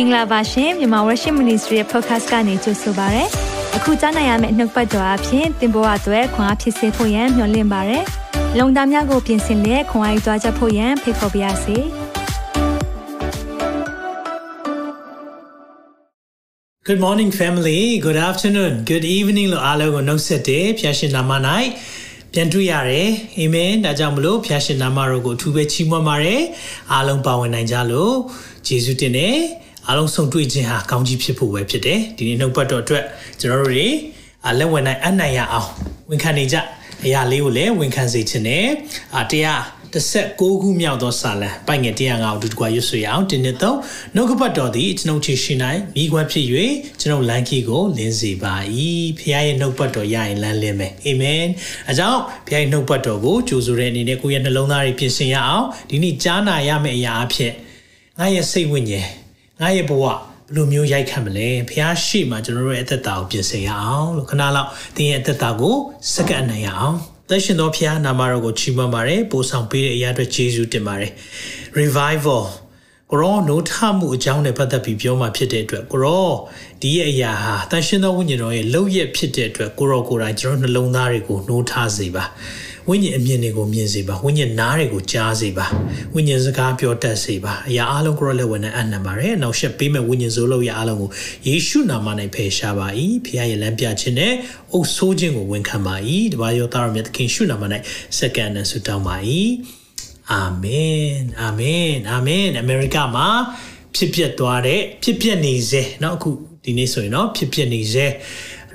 [0.00, 3.24] င်္ဂလာပါရှင်မြန်မာ Worship Ministry ရဲ့ podcast ကနေကြိုဆိုပါရစေ။
[3.76, 7.98] အခုကြားနိုင်ရမယ့်နှုတ်ပတ်တော်အဖြစ်သင်ပေါ်အပ်ွယ်ခွန်အားဖြစ်စေဖို့ယံမျှဝင့်ပါရစေ။
[8.58, 11.76] လုံတာများကိုပြင်ဆင်လက်ခွန်အားယူကြားချက်ဖို့ယံဖိတ်ခေါ်ပါရစေ။
[16.88, 21.32] Good morning family good afternoon good evening လို့အားလုံးကိုနှုတ်ဆက်တယ်ဖျာရှင်နာမ၌
[22.32, 26.42] ပြန်တွေ့ရတယ်အာမင်ဒါကြောင့်မလို့ဖျာရှင်နာမတော်ကိုအထူးပဲချီးမွမ်းပါတယ်
[26.92, 28.14] အားလုံးပါဝင်နိုင်ကြလို့
[28.66, 29.38] ယေရှုတင်တယ်
[29.88, 33.04] အားလုံးဆုံတွေ့ခြင်းဟာကောင်းကြီးဖြစ်ဖို့ပဲဖြစ်တယ်ဒီနေ့နှုတ်ပတ်တော်အတွက်
[33.40, 33.86] ကျွန်တော်တို့တွေ
[34.58, 35.68] လက်ဝင်နိုင်အနိုင်ရအောင်
[36.10, 36.56] ဝန်ခံနေကြ
[37.04, 38.64] အရာလေးကိုလည်းဝန်ခံစေခြင်းနဲ့
[39.18, 39.60] အတရား
[39.94, 43.78] 16ခုမြောက်သောစာလံပိုင်ငယ်105ကိုဒီတကွာရွတ်ဆိုရအောင်ဒီနှစ်သုံး
[44.14, 46.46] နှုတ်ကပတ်တော်သည်ကျွန်ုပ်ချေရှိနိုင်မိခွန်းဖြစ်၍
[47.00, 48.54] ကျွန်ုပ်လမ်းခီကိုလင်းစေပါ၏
[49.18, 51.44] ဖခင်ရဲ့နှုတ်ပတ်တော်ရရင်လမ်းလင်းမယ်အာမင်
[51.90, 57.52] အကြောင်းဖခင်ရဲ့နှုတ်ပတ်တော်ကိုကြိုဆိုတဲ့အနေနဲ့ကိုယ့်ရဲ့နှလုံးသားတွေပြင်ဆင်ရအောင်ဒီနေ့ကြားနာရမယ့်အရာအဖြစ်
[58.18, 59.08] ငါရဲ့စိတ်ဝိညာဉ်
[59.60, 60.18] ငါရဲ့ဘဝဘယ်
[60.54, 65.76] လိုမျိုးရိုက်ခတ်မလဲဖះရှိမှကျွန်တော်တို့ရဲ့အသက်တာကိုပြင်ဆင်ရအောင်လို့ခဏလောက်သင်ရဲ့အသက်တာကို
[66.14, 66.96] စက္ကန့်နိုင်ရအောင်
[67.28, 71.12] သက်ရှင်သောဖခင်နာမတော်ကိုချီးမွမ်းပါတယ်ပို့ဆောင်ပေးတဲ့အရာအတွက်ယေရှုတင်ပါတယ်
[71.80, 72.42] revival
[73.10, 76.30] ကိုရောနိုးထမှုအကြောင်းနဲ့ပတ်သက်ပြီးပြောမှဖြစ်တဲ့အတွက်ကိုရော
[76.80, 82.24] ဒီရဲ့အရာဟာတန်ရှင်သောဝိညာဉ်တော်ရဲ့လှုပ်ရက်ဖြစ်တဲ့အတွက်ကိုရောကိုယ်တိုင်ကျွန်တော်နှလုံးသားတွေကိုနှိုးထားစေပါ
[82.89, 85.65] ဝိညာဉ်အမြင်တွေကိုမြင်စေပါဝိညာဉ်နားတွေကိုကြားစေပါ
[86.13, 91.09] ဝိညာဉ်စကားပြောတတ်စေပါအရာအလုံးကိုရောလက်ဝင်နဲ့အနံပါတယ်နောက်ရှက်ပေးမဲ့ဝိညာဉ်စိုးလို့ရအလုံးကို
[91.47, 92.87] ယေရှုနာမ၌ဖယ်ရှားပါ၏
[93.25, 94.33] ဖခင်ရဲ့လမ်းပြခြင်းနဲ့
[94.73, 95.95] အုပ်ဆိုးခြင်းကိုဝန်ခံပါ၏
[96.33, 97.63] တပါးရောသားတော်မြတ်သခင်ရှုနာမ၌
[98.17, 99.15] စက္ကန့်နဲ့ဆုတောင်းပါ၏
[100.31, 103.27] အာမင်အာမင်အာမင်အမေရိကမှာ
[103.95, 106.29] ဖြစ်ပျက်သွားတဲ့ဖြစ်ပျက်နေစေเนาะအခု
[106.63, 108.05] ဒီနေ့ဆိုရင်เนาะဖြစ်ပျက်နေစေ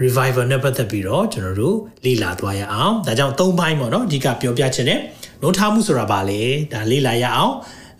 [0.03, 4.99] revival နဲ့ပတ်သက်ပြီးတော့ကျွန်တော်တို့လေ့လာသွားရအောင်ဒါကြောင့်၃ပိုင်းပေါ့နော်အဓိကပြောပြချင်တယ်
[5.41, 6.41] နှုံးထားမှုဆိုတာဘာလဲ
[6.73, 7.53] ဒါလေ့လာရအောင်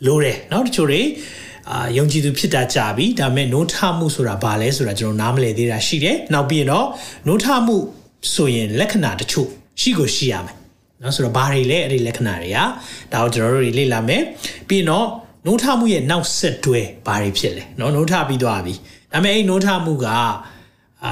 [0.06, 1.02] လို့တယ်နော်တချို့တွေ
[1.72, 6.88] အာယုံကြည်သူဖြစ်တာကြာပြီဒါပေမဲ့နှုံးထားမှုဆိုတာဘာလဲဆိုတာကျွန်တော်နားမလည်သေးတာရှိတယ်နောက်ပြီးတော့
[7.28, 7.76] နှုံးထားမှု
[8.34, 9.48] ဆိုရင်လက္ခဏာတချို့
[9.82, 10.56] ရှိကိုရှိရမယ်
[11.02, 12.66] နော်ဆိုတော့ဘာတွေလဲအဲ့ဒီလက္ခဏာတွေอ่ะ
[13.12, 14.22] ဒါကိုကျွန်တော်တို့လေ့လာမယ်
[14.70, 15.08] ပြီးတော့
[15.46, 18.74] နှုံးထားမှုရဲ့နောက်ဆက်တွဲဘာတွေဖြစ်လဲနော်နှုံးထားပြီးသွားပြီ
[19.12, 20.08] ဒါပေမဲ့အဲ့နှုံးထားမှုက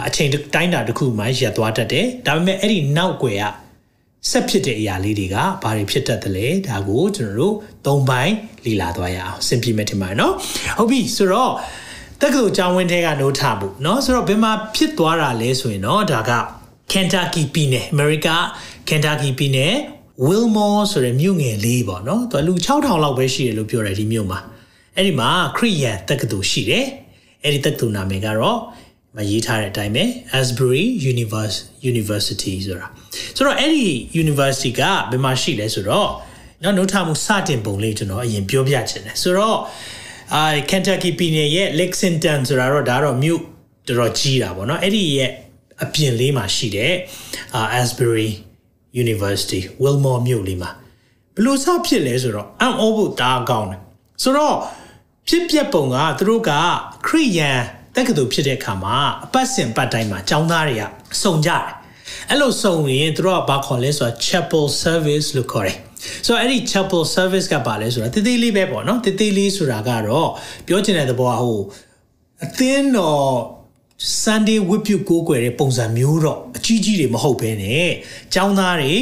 [0.09, 3.45] အချိန်တိုင်းတာတစ်ခုမှရပ်သွားတတ်တယ်ဒါပေမဲ့အဲ့ဒီနောက်ွယ်က
[4.31, 7.55] ဆက်ဖြစ်တဲ့အရာလေးတွေကဘာတွေဖြစ်တတ်တယ်လဲဒါကိုကျွန်တော်
[7.87, 8.35] တို့၃ပိုင်း
[8.65, 10.35] လေ့လာသွားရအောင်စင်ပြမယ်ထင်ပါတယ်နော်
[10.77, 11.53] ဟုတ်ပြီဆိုတော့
[12.21, 16.33] တက္ကသိုလ်ကျောင်းဝင်းထဲကနိုးထမှုเนาะဆိုတော့ဘယ်မှာဖြစ်သွားတာလဲဆိုရင်เนาะဒါက
[16.93, 18.37] Kentucky ပြည်နယ် America
[18.89, 19.75] Kentucky ပြည်နယ်
[20.27, 24.41] Wilmore ဆိုတဲ့မြို့ငယ်လေးပေါ့နော်သူလူ6000လောက်ပဲရှိတယ်လို့ပြောတယ်ဒီမြို့မှာ
[24.95, 26.87] အဲ့ဒီမှာခရီးယန်တက္ကသိုလ်ရှိတယ်
[27.43, 28.59] အဲ့ဒီတက္ကသိုလ်နာမည်ကတော့
[29.18, 30.04] မရေးထားတဲ့အတိုင်းပဲ
[30.40, 30.84] Asbury
[31.92, 32.88] University ဆိုတာ
[33.36, 33.88] ဆိုတော့အဲ့ဒီ
[34.24, 36.10] university ကဘယ်မှာရှိလဲဆိုတော့
[36.64, 39.58] နော်နှုတ်ထမှုစတင်ပုံလေးကျွန်တော်အရင်ပြောပြချင်တယ်ဆိုတော့
[40.34, 43.42] အာ Kentucky ပြည်နယ်ရဲ့ Lexington ဆိုတာတော့ဒါတော့မြို့
[43.88, 45.32] တော်တော်ကြီးတာပေါ့နော်အဲ့ဒီရဲ့
[45.84, 46.94] အပြင်လေးမှာရှိတဲ့
[47.80, 48.30] Asbury
[49.04, 50.72] University Wilmore မြို့လေးမှာ
[51.36, 53.82] ဘလို့စဖြစ်လဲဆိုတော့အံ့ဩဖို့တားကောင်းတယ်
[54.24, 54.56] ဆိုတော့
[55.28, 56.52] ဖြစ်ပျက်ပုံကသူတို့က
[57.08, 57.60] ခရိယန်
[57.95, 60.85] တက္ကသိုလ်ဖြစ်တဲ့အခါမှာအပတ်စဉ်ပတ်တိုင်းမှာကျောင်းသားတွေက
[61.23, 61.65] စုံကြတယ်
[62.31, 65.77] အဲ့လိုစုံရင်သူတို့ကဘာခေါ်လဲဆိုတော့ chapel service လို့ခေါ်တယ်
[66.27, 70.31] ဆိုတော့အဲ့ဒီ chapel service ကပါလဲဆိုတာတည်တည်လေးပဲပေါ့နော်တည်တည်လေးဆိုတာကတော့
[70.67, 71.61] ပြောချင်တဲ့သဘောကဟို
[72.45, 73.31] အသင်းတော်
[74.23, 77.89] Sunday ဝတ်ပြုကိုးကွယ်တဲ့ပုံစံမျိုးတော့အကြီးကြီးတွေမဟုတ်ဘဲနဲ့
[78.35, 78.95] ចောင်းသားတွေ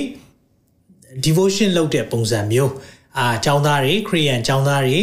[1.24, 2.72] devotion လုပ်တဲ့ပုံစံမျိုး
[3.18, 4.98] အာចောင်းသားတွေခရိယန်ចောင်းသားတွေ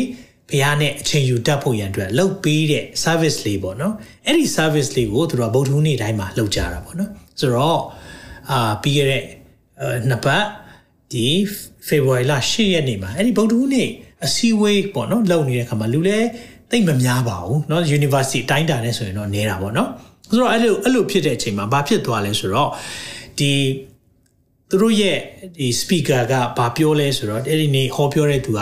[0.49, 3.94] ဘုရားနဲ့အချိန်ယူတတ်ဖို့ရန်အတွက်လုပ်ပေးတဲ့ service လေးပေါ့နော်
[4.25, 7.81] အဲ့ဒီ service လေးကိုသူတို့ကဗုဒ္ဓဟူးနေ့တိုင်းမှာလုပ်ကြတာပေါ့နော်ဆိုတော့
[8.51, 9.23] အာပြီးခဲ့တဲ့
[10.09, 10.45] နှစ်ပတ်
[11.13, 11.27] ဒီ
[11.88, 13.89] February လ10ရက်နေ့မှာအဲ့ဒီဗုဒ္ဓဟူးနေ့
[14.25, 16.19] အစည်းအဝေးပေါ့နော်လုပ်နေတဲ့အခါမှာလူလဲ
[16.72, 19.89] တိတ်မများပါဘူးเนาะ university အတိုင်းတာနဲ့ဆိုရင်တော့နေတာပေါ့เนาะ
[20.29, 22.69] ဆိုတော့အဲ့လိုအဲ့လိုဖြစ်တဲ့အချိန်မှာဘာဖြစ်သွားလဲဆိုတော့
[23.39, 23.51] ဒီ
[24.69, 25.17] သူတို့ရဲ့
[25.59, 28.59] ဒီ speaker ကဘာပြောလဲဆိုတော့အဲ့ဒီနေ့ဟောပြောတဲ့သူက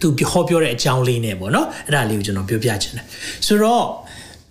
[0.00, 3.06] သူဟောပြောတဲ့အကြောင်းလေးနဲ့ပေါ့နော်အဲ့ဒါလေးကိုကျွန်တော်ပြောပြချင်တယ်
[3.46, 3.84] ဆိုတော့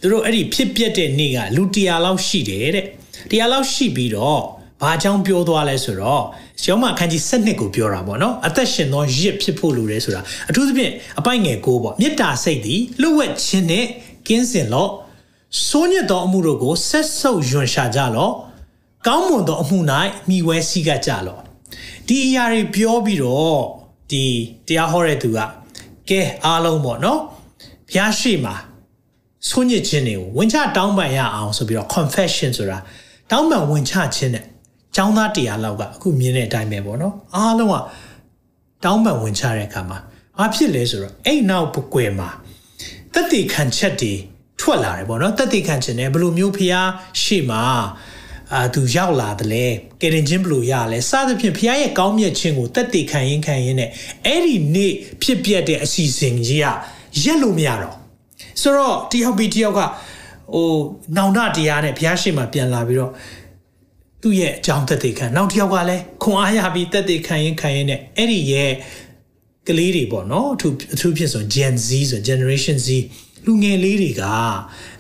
[0.02, 2.86] သူတို့အဲ့ဒီဖြစ်ပျက်တဲ့နေ့ကလူ100လောက်ရှိတယ်တဲ့
[3.32, 4.42] 100လောက်ရှိပြီးတော့
[4.82, 6.24] ဘာကြောင့်ပြောသွားလဲဆိုတော့
[6.66, 13.86] ရောမခန်းကြီး7နှစ်ကိုပြောတာပေါ့နော်အသက်ရှင်သောရစ်ဖြစ်ဖို့လိုတယ်ဆိုတာအထူးသဖြင့်အပိုင်ငယ်ကိုပေါ့မေတ္တာစိတ်သည်လှုပ်ဝက်ခြင်းနဲ့
[14.28, 14.92] ကင်းစင်လော့
[15.68, 18.34] စိုးညစ်သောအမှုတို့ကိုဆက်ဆုပ်ယွန်ရှာကြလော့
[19.08, 19.78] ကောင်းမွန်သောအမှု၌
[20.30, 21.42] မိဝဲစည်းကကြလော့
[22.08, 23.60] ဒီအရာတွေပြောပြီးတော့
[24.14, 24.26] ဒီ
[24.68, 25.40] တရားဟောတဲ့သူက
[26.10, 27.20] ကဲအားလုံးပေါ့နော်
[27.90, 28.56] ဘုရားရှိမှာ
[29.50, 32.78] ဆုံးညစ်ခြင်းတွေကိုဝင်ချတောင်းပန်ရအောင်ဆိုပြီးတော့ confession ဆိုတာ
[33.32, 34.46] တောင်းပန်ဝင်ချခြင်းနဲ့
[34.98, 37.76] ចောင်းသားတရားလောက်ကအခုမြင်တဲ့အတိုင်းပဲပေါ့နော်အားလုံးက
[38.84, 39.98] တောင်းပန်ဝင်ချတဲ့အခါမှာ
[40.40, 42.30] ဘာဖြစ်လဲဆိုတော့အဲ့နောက်ပကွယ်မှာ
[43.14, 44.14] တက်တည်ခံချက်တွေ
[44.60, 46.88] ထွက်လာတယ်ပေါ့နော်တက်တည်ခံချက်နဲ့ဘယ်လိုမျိုးဖျား
[47.22, 47.64] ရှေ့မှာ
[48.54, 49.66] အာသူရောက်လာတယ်လေ
[50.02, 53.90] ကယ်တင်ချင်းဘလို့ရလဲစသဖြင့်ဖခင်ရဲ့ကောင်းမြတ်ခြင်းကိုတက်တည်ခံရင်ခံရင်နဲ့
[54.26, 54.92] အဲ့ဒီနေ့
[55.22, 56.66] ဖြစ်ပျက်တဲ့အစီအစဉ်ကြီးက
[57.24, 57.96] ရက်လို့မရတော့
[58.62, 59.82] ဆိုတော့တယောက်ပြီးတယောက်က
[60.54, 60.74] ဟို
[61.18, 63.12] နောင်တတရားနဲ့ဘုရားရှိခိုးပြန်လာပြီးတော့
[64.22, 68.72] သူ့ရဲ့အကြောင်းတက်တည်ခံနောက်တစ်ယောက်ကလည်းခွန်အားရပြီးတက်တည်ခံရင်ခံရင်နဲ့အဲ့ဒီရဲ့
[69.68, 72.88] ကလေးတွေပေါ့နော်အထူးအထူးဖြစ်ဆို Gen Z ဆို Generation Z
[73.47, 74.23] လူငယ်လေးတွေက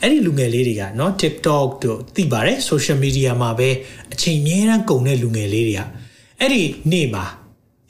[0.01, 3.69] အဲ့ဒီလူငယ်လေးတွေကเนาะ TikTok တို့သိပါတယ် social media မှာပဲ
[4.13, 5.83] အချိန်မြဲတမ်းကုန်တဲ့လူငယ်လေးတွေက
[6.41, 6.63] အဲ့ဒီ
[6.93, 7.25] နေ့မှာ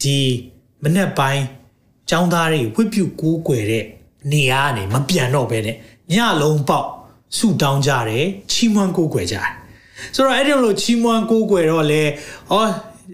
[0.03, 0.19] ဒီ
[0.83, 1.45] မနေ့ပိုင်း
[2.11, 3.85] ចောင်းသားတွေဝစ်ပြုတ်ကိုးကွယ်တဲ့
[4.33, 5.77] နေရာကနေမပြန်တော့ဘဲနဲ့
[6.12, 6.89] ညလုံးပေါက်
[7.37, 9.49] ဆူတောင်းကြတယ်ချီးမွမ်းကိုးကွယ်ကြတယ်
[10.15, 12.03] ဆိုတော့အဲ့ဒီလိုချီးမွမ်းကိုးကွယ်တော့လေ
[12.50, 12.65] ဟော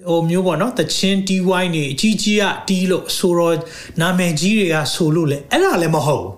[0.08, 3.56] ဟိုမျိုးပေါ့နော်တချင်း TY နေအကြီးကြီးကတီးလို့ဆိုတော့
[4.00, 6.37] နာမည်ကြီးတွေကဆိုလို့လေအဲ့ဒါလည်းမဟုတ်ဘူးန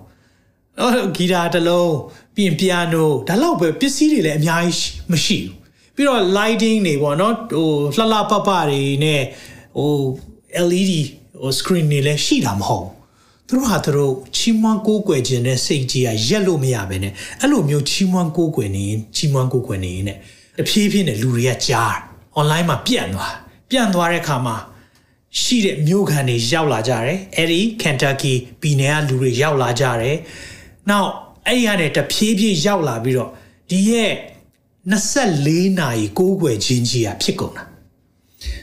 [1.16, 1.94] ဂီတာတစ်လုံး
[2.36, 5.56] ပြင်ပီယာနိုဒါတော့ပဲပစ္စည်းတွေလည်းအများကြီးမရှိဘူး
[5.96, 9.22] ပြီးတော့ lighting တွေပေါ့နော်ဟိုလှလှပပတွေနဲ့
[9.78, 9.92] ဟို
[10.68, 10.92] LED
[11.40, 12.88] ဟို screen တွေလည်းရှိတာမဟုတ်
[13.46, 20.18] သူတို့ဟာသူတို့ချီးမွမ်းကိုးကွယ်ခြင်းနဲ့စိတ်ကြီးကရက်လို့မရပဲနဲ့အဲ့လိုမျိုးချီးမွမ်းကိုးကွယ်နေရင်ချီးမွမ်းကိုးကွယ်နေရင်နဲ့
[20.58, 21.94] တဖြည်းဖြည်းနဲ့လူတွေကကြား
[22.38, 23.34] online မှာပြန့်သွား
[23.70, 24.56] ပြန့်သွားတဲ့အခါမှာ
[25.40, 30.16] ရှိတဲ့မြို့ခံတွေရောက်လာကြတယ်အဲ့ဒီ Kentucky ပြည်နယ်ကလူတွေရောက်လာကြတယ်
[30.90, 31.10] နောက်
[31.46, 33.30] အဲ့ဒီကနေတဖြည်းဖြည်းရောက်လာပြီးတော့
[33.70, 34.12] ဒီရဲ့
[34.92, 37.64] 24နာရီကိုးကွယ်ခြင်းကြီးอ่ะဖြစ်ကုန်တာ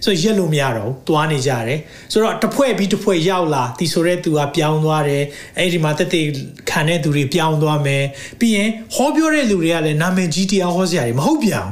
[0.06, 1.80] ဆိုရက်လို့မရတော့သွားနေကြတယ်
[2.12, 5.24] ဆိုတော့တစ်ဖွဲ့ပြီးတစ်ဖွဲ့ရောက်လာဒီဆိုတဲ့သူကပြောင်းသွားတယ်
[5.58, 6.26] အဲ့ဒီမှာတက်တက်
[6.70, 8.04] ခံတဲ့သူတွေပြောင်းသွားမယ်
[8.40, 11.66] ပြီးရင်ဟောပြောတဲ့လူတွေကလည်းနာမည်ကြီးတရားဟောစရာတွေမဟုတ်ပြန်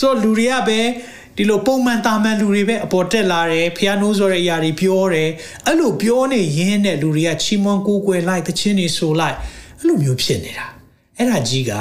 [0.00, 0.80] ဆိုတော့လူတွေကပဲ
[1.36, 5.30] ဒီလိုပုံမှန်တာမန်လူတွေပဲအပေါ်တက်လာတယ်ဖျားနိုးဆိုတဲ့အရာတွေပြောတယ်
[5.66, 9.36] အဲ့လိုပြောနေရင်းနဲ့လူတွေကချီးမွမ်းကိုးကွယ်လိုက်တခြင်းတွေဆိုလိုက်
[9.79, 10.67] အဲ့လိုမျိုးဖြစ်နေတာ
[11.17, 11.73] အဲ့ဒါကြီးက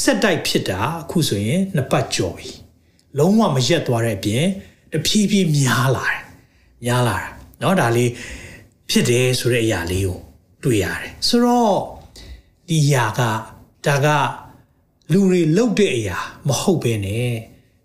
[0.00, 2.50] စက်တိုက်ဖြစ်တာအခုဆိုရင်နှစ်ပတ်ကျော်ပြီ
[3.18, 4.44] လုံးဝမရက်သွားတဲ့အပြင်
[4.92, 6.20] တဖြည်းဖြည်းများလာတယ်
[6.84, 7.28] များလာတာ
[7.60, 8.10] เนาะဒါလေး
[8.90, 10.18] ဖြစ်တယ်ဆိုတဲ့အရာလေးကို
[10.64, 11.76] တွေ့ရတယ်ဆိုတော့
[12.68, 13.20] ဒီຢာက
[13.86, 14.08] ဒါက
[15.12, 16.18] လူတွေလှုပ်တဲ့အရာ
[16.48, 17.30] မဟုတ်ဘဲနဲ့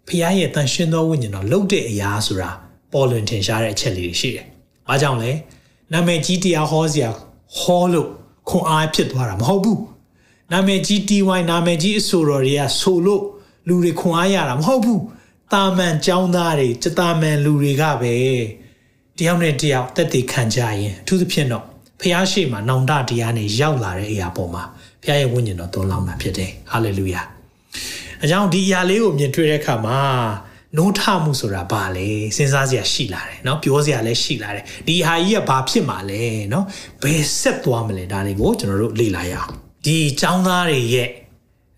[0.07, 2.51] ဖခင်ရဲ့တန်ရှင်းသောဝိညာဉ်တော်လှုပ်တဲ့အရာဆိုတာ
[2.93, 4.45] ပေါ်လွင်ထင်ရှားတဲ့အချက်လေးတွေရှိတယ်။
[4.87, 5.31] ဘာကြောင့်လဲ
[5.91, 7.09] နာမည်ကြီးတရားဟောစရာ
[7.57, 8.09] ဟောလို့
[8.48, 9.78] ခွန်အားဖြစ်သွားတာမဟုတ်ဘူး။
[10.52, 13.22] နာမည်ကြီး TY နာမည်ကြီးအဆိုတော်တွေကဆိုလို့
[13.68, 15.00] လူတွေခွန်အားရတာမဟုတ်ဘူး။
[15.52, 18.14] တာမန်ចောင်းသားတွေစတာမန်လူတွေကပဲ
[19.18, 21.64] တယောက်နဲ့တယောက်တက်တည်ခံကြရင်အထူးသဖြင့်တော့
[22.00, 24.62] ဖះရှိမှနောင်တတရားနဲ့ရောက်လာတဲ့အရာပေါ်မှာ
[25.02, 27.22] ဖះရဲ့ဝိညာဉ်တော်သွန်လောင်းတာဖြစ်တယ်။ဟာလေလုယာ။
[28.22, 29.98] အကြောင်းဒီအရာလေးကိုမြင်တွေ့တဲ့အခါမှာ
[30.77, 36.63] နိုးထမှုဆိုတာဘာလဲစဉ်းစားစရာရှိလာတယ်เนาะပြောစရာလည်းရှိလာတယ်ဒီဟာကြီးကဘာဖြစ်မှာလဲเนาะ
[37.03, 39.49] ဘယ်ဆက်သွားမလဲဒါတွေကိုကျွန်တော်တို့လေ့လာရအောင်
[39.85, 41.09] ဒီចောင်းသားတွေရဲ့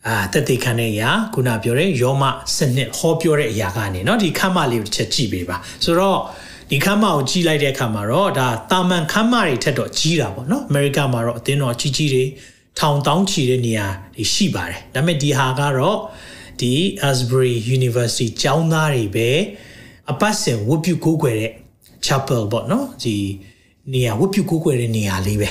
[0.08, 2.24] အာတက်တေခံတဲ့အရာခုနပြောတဲ့ယောမ
[2.56, 6.20] စနစ်ဟောပြောတဲ့အရာကနေเนาะဒီခမ်းမလေးကိုတစ်ချက်ကြည့်ပေးပါဆိုတော့
[6.70, 12.24] ဒီခမ်းမကိုကြည့်လိုက်တဲ့အခါမှာတော့ဒါတာမန်ခမ်းမတွေထက်တော့ကြီးတာပေါ့เนาะအမေရိကမှာတော့အသင်းတော်ကြီးကြီးတွေ
[12.80, 15.98] ထောင်တောင်းချီတဲ့နေရာတွေရှိပါတယ်ဒါပေမဲ့ဒီဟာကတော့
[16.61, 16.75] ဒီ
[17.09, 19.31] Asbury University ကျောင်းသားတွေပဲ
[20.11, 21.53] အပတ်စဉ်ဝတ်ပြုကိုးကွယ်တဲ့
[22.07, 23.17] chapel ပေါ့နော်ဒီ
[23.93, 25.51] နေရာဝတ်ပြုကိုးကွယ်တဲ့နေရာလေးပဲ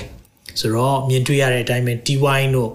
[0.59, 2.71] ဆိုတော့မြင်တွေ့ရတဲ့အတိုင်းပဲ TY တို့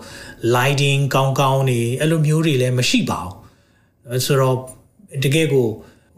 [0.54, 4.56] lighting ကောင်းကောင်းနေအဲ့လိုမျိုးတွေလည်းမရှိပါဘူးဆိုတော့
[5.24, 5.66] တကယ်ကို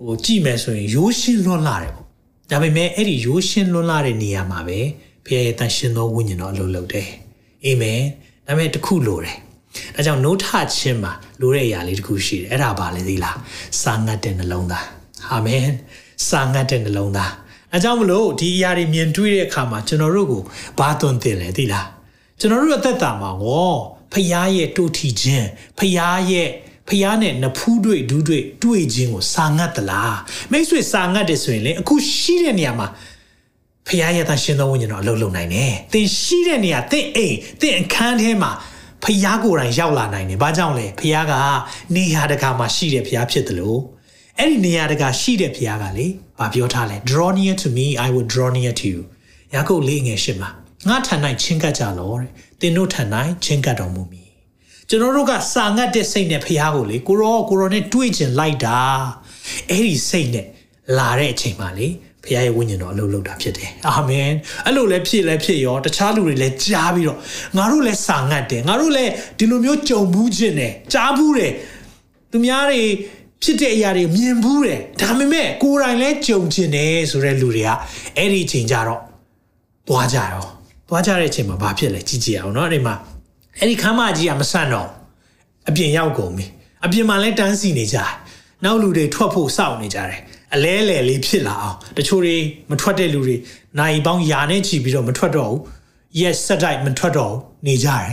[0.04, 2.06] ဟိုကြည့်မယ်ဆိုရင်ရိုးရှင်းလွန်းလာတယ်ပေါ့
[2.50, 4.78] ဒါပေမဲ့အဲ့ဒီရိုးရှင်းလွန်းလာတဲ့နေရာမှာပဲ
[5.24, 7.08] ဖခင်ရဲ့တန်ရှင်သောဝိညာဉ်တော်အလုပ်လုပ်တယ်
[7.64, 8.00] အာမင်
[8.46, 9.36] ဒါပေမဲ့တခုလိုတယ်။
[9.94, 10.46] ဒါကြောင့်နိုးထ
[10.76, 13.36] ခြင်းမှာလိုတဲ့အရာလေးတစ်ခုရှိတယ်။အဲ့ဒါပါလေသီလား။
[13.82, 14.84] စာငတ်တဲ့နှလုံးသား။
[15.30, 15.66] အာမင်။
[16.28, 17.30] စာငတ်တဲ့နှလုံးသား။
[17.72, 20.42] အဲကြောင့်မလို့ဒီအရာတွေမြင်တွေ့တဲ့အခါမှာကျွန်တော်တို့ကို
[20.78, 21.86] ဘာသွန်သင်လဲသီလား။
[22.40, 23.72] ကျွန်တော်တို့အသက်တာမှာဝေါ
[24.12, 25.46] ဖရားရဲ့တူထီခြင်း
[25.78, 26.48] ဖရားရဲ့
[26.88, 30.16] ဖျားနဲ့နဖူးတွေ့ဒူးတွေ့တွေ့ခြင်းကိုစာငတ်သလား
[30.50, 32.88] မိတ်ဆွေစာငတ်တယ်ဆိုရင်လေအခုရှိတဲ့နေရာမှာ
[33.88, 38.50] ဖျားရဲ့တန်ရှင်သောဝိညာဉ်တော်အလုပ်လုပ်နိုင်တယ်။သင်ရှိတဲ့နေရာသင်အိမ်သင်အခန်းထဲမှာ
[39.04, 41.32] ဖျားကိုယ်တိုင်ရောက်လာနိုင်တယ်။ဘာကြောင့်လဲဖျားက
[41.94, 43.80] နေရာတကာမှာရှိတဲ့ဖျားဖြစ်တယ်လို့
[44.38, 46.06] အဲ့ဒီနေရာတကာရှိတဲ့ဖျားကလေ
[46.38, 49.00] ဘာပြောထားလဲ draw near to me I will draw near to you
[49.54, 50.50] ယာကုပ်လေးငယ်ရှင်းမှာ
[50.88, 52.30] ငါထန်၌ချင်းကပ်ကြလောတဲ့
[52.60, 53.08] သင်တို့ထန်၌
[53.44, 54.30] ချင်းကပ်တော်မူမည်
[54.88, 58.78] ကျွန်တော်တို့ကစာငတ်တဲ့စိတ်နဲ့ဖျားကိုလေကိုရောကိုရောနဲ့တွေ့ကျင်လိုက်တာ
[59.70, 60.46] အဲ့ဒီစိတ်နဲ့
[60.98, 61.88] လာတဲ့အချိန်မှာလေ
[62.23, 64.29] ဖခင်ရဲ့ဝိညာဉ်တော်အလုပ်လုပ်တာဖြစ်တယ်အာမင်
[64.65, 67.19] အဲ့လိုလည်းဖြစ်လည်းဖြစ်ရောတခြားလူတွေလည်းကြားပြီးတော့
[67.57, 71.51] ငါတို့လည်းစာငတ်တယ်ငါတို့လည်းဒီလိုမျိုးကြုံဘူးခြင်းတယ်ကြားဘူးတယ်
[72.31, 72.81] သူများတွေ
[73.43, 77.69] ဖြစ်တဲ့အရာတွေမြင်ဘူးတယ်ဒါပေမဲ့ကိုယ်တိုင်လည်းကြုံခြင်းတယ်ဆိုတဲ့လူတွေက
[78.17, 79.01] အဲ့ဒီအချိန်ကြတော့
[79.87, 80.43] သွားကြရော
[80.89, 82.95] သွားကြတဲ့အချိန်မှာဘာဖြစ်လဲကြည့်ကြည့်အောင်เนาะအဲ့ဒီမှာ
[83.59, 84.89] အဲ့ဒီခမ်းမကြီးကမဆန့်တော့
[85.69, 86.45] အပြင်ရောက်ကုန်ပြီ
[86.85, 88.11] အပြင်မှာလဲတန်းစီနေကြတယ်
[88.63, 90.19] နောက်လူတွေထွက်ဖို့စောင့်နေကြတယ်
[90.55, 92.37] အလဲလဲလေးဖြစ်လာအောင်တချို့တွေ
[92.71, 93.35] မထွက်တဲ့လူတွေ
[93.79, 95.61] နိုင်ပေါင်းယာနဲ့ချီပြီးတော့မထွက်တော့ဘူး
[96.19, 97.33] yes စက်တိုက်မထွက်တော့
[97.67, 98.09] နေကြတယ်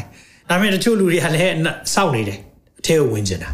[0.49, 1.57] ဒါပေမဲ့တချို့လူတွေကလည်း
[1.95, 2.39] စောင့်နေတယ်
[2.81, 3.51] အထဲကိုဝင်ကျင်တာ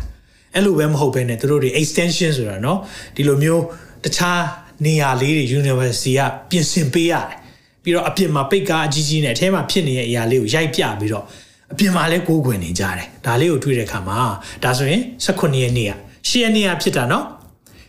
[0.54, 2.78] အဲ့လိုပဲမဟုတ်ဘဲနဲ့သူတို့တွေ extension ဆိုတာเนาะ
[3.16, 3.62] ဒီလိုမျိုး
[4.04, 4.40] တခြား
[4.87, 6.20] နေရာလေးတွေ university က
[6.50, 7.37] ပြင်ဆင်ပေးရတယ်
[7.82, 11.25] ပြီးတော့အပြင်မှာပိတ်ကားအကြီးကြီးနဲ့အထဲမှာဖြစ်နေတဲ့အရာလေးကိုရိုက်ပြပြီးတော့
[11.73, 14.18] အပြင်မှာလည်းကိုးကွယ်နေကြတယ်ဒါလေးကိုတွေ့တဲ့အခါမှာ
[14.64, 15.92] ဒါဆိုရင်18ရက်နေ့က
[16.28, 17.25] 10ရက်နေ့ကဖြစ်တာเนาะ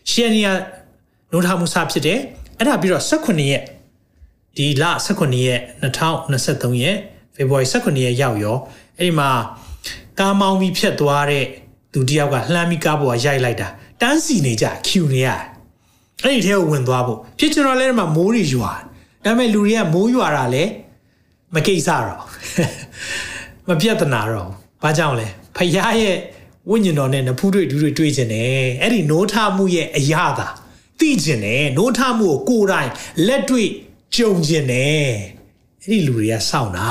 [0.09, 0.49] 10ရက်နေ့က
[1.34, 2.20] နိုးထမှုစဖြစ်တယ်
[2.58, 3.62] အဲ့ဒါပြီးတော့18ရက်
[4.56, 6.96] ဒီလ18ရက်2023ရက်
[7.34, 8.56] ဖေဖော်ဝါရီ18ရက်ရောက်ရော
[8.98, 9.30] အဲ့ဒီမှာ
[10.18, 11.44] ကားမောင်းပြီးဖြတ်သွားတဲ့
[11.92, 13.68] သူတယောက်ကလှမ်းပြီးကားပေါ်ကရိုက်လိုက်တာ
[14.00, 15.28] တန်းစီနေကြဖြူနေရ
[16.22, 18.72] အဲ့ဒီထဲကိုဝင်သွားဖို့ဖြစ်ချင်တော့လဲဒီမှာမိုးတွေရွာ
[19.24, 20.64] ဒါပေမဲ့လူတွေကမိုးရွာတာလဲ
[21.54, 22.24] မကိစ္စတော့
[23.68, 24.50] မပြတ်တနာတော့
[24.82, 25.26] ဘာကြောင့်လဲ
[25.56, 26.16] ဖယားရဲ့
[26.70, 30.48] ဝိညာဉ်တော်နဲ့နဖူးတွေဒူးတွေတွေ့ကျင်တယ်အဲ့ဒီနိုးထမှုရဲ့အရာသာ
[30.98, 32.90] သိကျင်တယ်နိုးထမှုကိုကိုယ်တိုင်
[33.26, 33.68] လက်တွေ့
[34.16, 35.08] ကြုံကျင်တယ်
[35.82, 36.90] အဲ့ဒီလူတွေကစောင့်တာ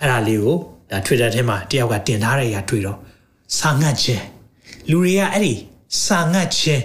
[0.00, 0.56] အဲ့ဒါလေးကို
[0.90, 2.98] ဒါ Twitter ထဲမှာတယောက်ကတင်ထားတဲ့အရာတွေ့တော့
[3.58, 4.24] စာငတ်ခြင်း
[4.90, 5.54] လူတွေကအဲ့ဒီ
[6.04, 6.82] စာငတ်ခြင်း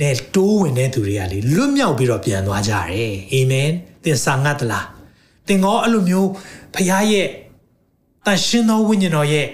[0.00, 3.70] နဲ့တိုးဝင်တဲ့သူတွေကလေလွတ်မြောက်ပြီးတော့ပြန်သွားကြတယ်အာမင်
[4.04, 4.86] သင်စာငတ်သလား
[5.46, 6.28] သင်ကောအဲ့လိုမျိုး
[6.74, 7.28] ဖခင်ရဲ့
[8.26, 9.46] တန်ရှင်သောဝိညာဉ်တော်ရဲ့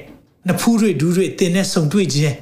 [0.48, 2.34] နဖူးတွေဒူးတွေသင်နဲ့ဆုံတွေ့ခြင်း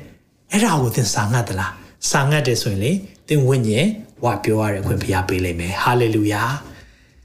[0.52, 1.72] အဲ့ဒါကိုသင်စာငတ်သလား
[2.10, 2.92] စာငတ်တယ်ဆိုရင်လေ
[3.28, 3.88] သင်ဝိညာဉ်
[4.24, 6.42] ဝါပြောရတဲ့ခွင့်ဖခင်ပေးလိမ့်မယ်ဟာလေလုယာ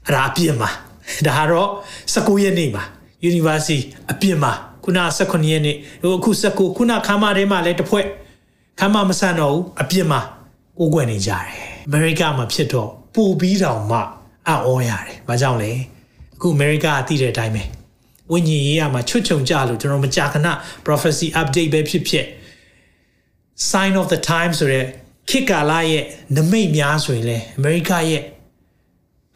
[0.06, 0.70] အဲ့ဒါအပြည့်မှာ
[1.26, 1.68] ဒါကတော့
[2.14, 2.84] 19ရက်နေ့မှာ
[3.30, 3.78] University
[4.12, 4.52] အပြစ်မှာ
[4.84, 8.06] ခုန18ရက်နေ့ဟိုအခု19ခုနခမ်းမထဲမှာလည်းတစ်ဖွဲ့
[8.80, 10.20] ခမ်းမမဆန်တော့ဘူးအပြစ်မှာ
[10.78, 11.44] ကိုးကွယ်နေကြတယ်
[11.86, 13.98] အမေရိကမှာဖြစ်တော့ပို့ပြီးတောင်မှ
[14.48, 15.70] အံ့ဩရတယ်။ဘာကြောင့်လဲ။
[16.34, 17.62] အခုအမေရိကသိတဲ့အတိုင်းပဲ
[18.32, 20.48] ဝိညာဉ်ရေးရမှာချွတ်ချုံကြလို့ကျွန်တော်မကြာခဏ
[20.86, 22.26] prophecy update ပဲဖြစ်ဖြစ်
[23.70, 24.84] sign of the time ဆိုတဲ့
[25.28, 26.04] ခေတ်ကာလရဲ့
[26.36, 28.22] နမိတ်များဆိုရင်လေအမေရိကရဲ့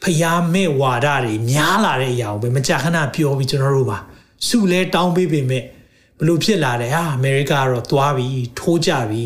[0.02, 3.98] ဖျားမဲ့ဝါဒတွေများလာတဲ့အရာကိုပဲမကြာခဏပြောပြီးကျွန်တော်တို့ပါ
[4.46, 5.62] စုလဲတောင်းပေးပေမဲ့
[6.18, 8.26] ဘလို့ဖြစ်လာတယ်ဟာအမေရိကကတော့သွားပြီ
[8.58, 9.24] ထိုးကြပြီ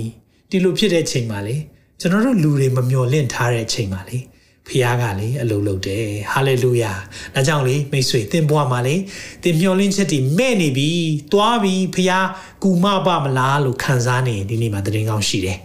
[0.51, 1.57] ဒီလိုဖြစ်တဲ့ချိန်မှာလေ
[2.01, 4.19] ကျွန်တော်တို့လူတွေမမျှော်လင့်ထားတဲ့ချိန်မှာလေ
[4.67, 6.93] ဖခင်ကလေအလုံးလုံးတယ်ဟာလေလုယာ
[7.35, 8.95] ဒါကြောင့်လေမိတ်ဆွေသင်ဘဝမှာလေ
[9.43, 10.91] သင်မျှော်လင့်ချက်တွေမဲ့နေပြီ
[11.33, 12.27] သွားပြီဖခင်
[12.63, 15.59] ကူမပမလားလို့ခံစားနေဒီနေ့မှာတရင်ကောင်းရှိတယ်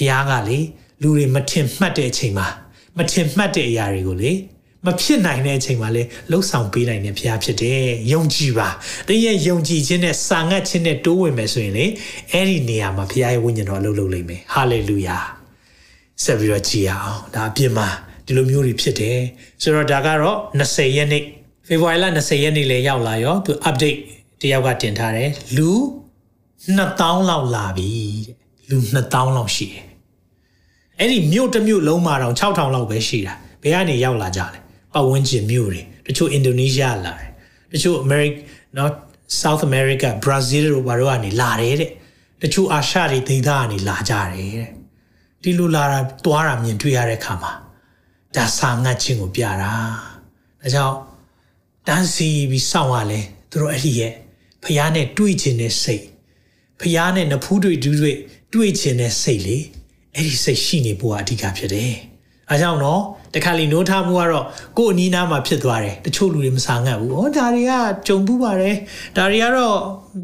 [0.00, 0.58] ဖခင်ကလေ
[1.02, 2.46] လူတွေမထင်မှတ်တဲ့အချိန်မှာ
[2.98, 4.32] မထင်မှတ်တဲ့အရာတွေကိုလေ
[4.86, 8.68] မဖြစ်နိုင်တဲ့အချိန်မှာလေလှုပ်ဆောင်ပေးနိုင်တဲ့ဘုရားဖြစ်တယ်။ယုံကြည်ပါ။
[9.08, 11.86] တကယ်ယုံကြည်ခြင်းနဲ့စာငတ်ခြင်းနဲ့တိုးဝင်မယ်ဆိုရင်လေ
[12.32, 15.18] အဲ့ဒီနေရာမှာဘုရားရဲ့ဝိညာဉ်တော်အလုပ်လုပ်လိမ့်မယ်။ဟာလေလုယာ။
[16.24, 17.88] ဆက်ပြီးတော့ကြည်အောင်။ဒါအပြစ်မှာ
[18.26, 19.18] ဒီလိုမျိုးတွေဖြစ်တယ်။
[19.62, 21.22] ဆိုတော့ဒါကတော့20ရက်နေ့
[21.66, 24.00] ဖေဖော်ဝါရီလ20ရက်နေ့လေရောက်လာရောသူ update
[24.40, 25.70] တယောက်ကတင်ထားတယ်။လူ
[26.76, 27.90] 2000လောက်လာပြီ
[28.26, 28.36] တဲ့။
[28.70, 29.84] လူ2000လောက်ရှိတယ်။
[31.00, 34.58] အဲ့ဒီမြို့တစ်မြို့လုံးမှာတော့6000လောက်ပဲရှိတာ။ဘယ်ကနေရောက်လာကြလဲ။
[34.94, 37.28] ပတ်ဝန်းကျင်မြို့တွေတချို့အင်ဒိုနီးရှားလာတယ်
[37.72, 38.32] တချို့အမေရိက
[38.76, 38.90] နော်
[39.40, 41.90] South America Brazil တို့ဘာတို့ကနေလာတယ်တဲ့
[42.42, 44.70] တချို့အာရှတွေဒေသကနေလာကြတယ်တဲ့
[45.42, 47.52] ဒီလိုလာတာတွားတာမြင်တွေ့ရတဲ့အခါမှာ
[48.36, 50.96] ဒါစာငတ်ခြင်းကိုပြတာဒါကြောင့်
[51.86, 54.12] တန်းစီပြီးစောင့်ရလဲသူတို့အဲ့ဒီရဲ့
[54.62, 56.04] ဖះနဲ့တွေ့ခြင်းနဲ့စိတ်
[56.80, 58.16] ဖះနဲ့နဖူးတွေ့ဒူးတွေ့
[58.54, 59.58] တွေ့ခြင်းနဲ့စိတ်လေ
[60.14, 61.94] အဲ့ဒီစိတ်ရှိနေဖို့အဓိကဖြစ်တယ်
[62.50, 63.02] အဲကြောင့်တော့
[63.34, 64.46] တခါလီနိုးထားမှုကတော့
[64.78, 67.72] ကို့အနီးနားမှာဖြစ်သွားတယ်တချို့လူတွေမစားငတ်ဘူး။ဩဒါတွေက
[68.06, 68.76] ကြုံဘူးပါတယ်။
[69.16, 69.76] ဒါတွေကတော့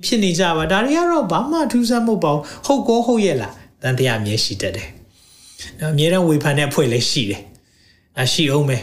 [0.04, 3.52] ဖြစ်နေကြပါဒါတွေကတော့ဘာမှထူးဆန်းမှုပေါ့ဟုတ်ကောဟုတ်ရဲ့လား
[3.82, 4.88] တန်တရားအမြဲရှိတတ်တယ်။
[5.80, 7.40] နော်အမြဲတမ်းဝေဖန်တဲ့အဖွဲ့လည်းရှိတယ်။
[8.20, 8.78] အရှိအောင်ပဲ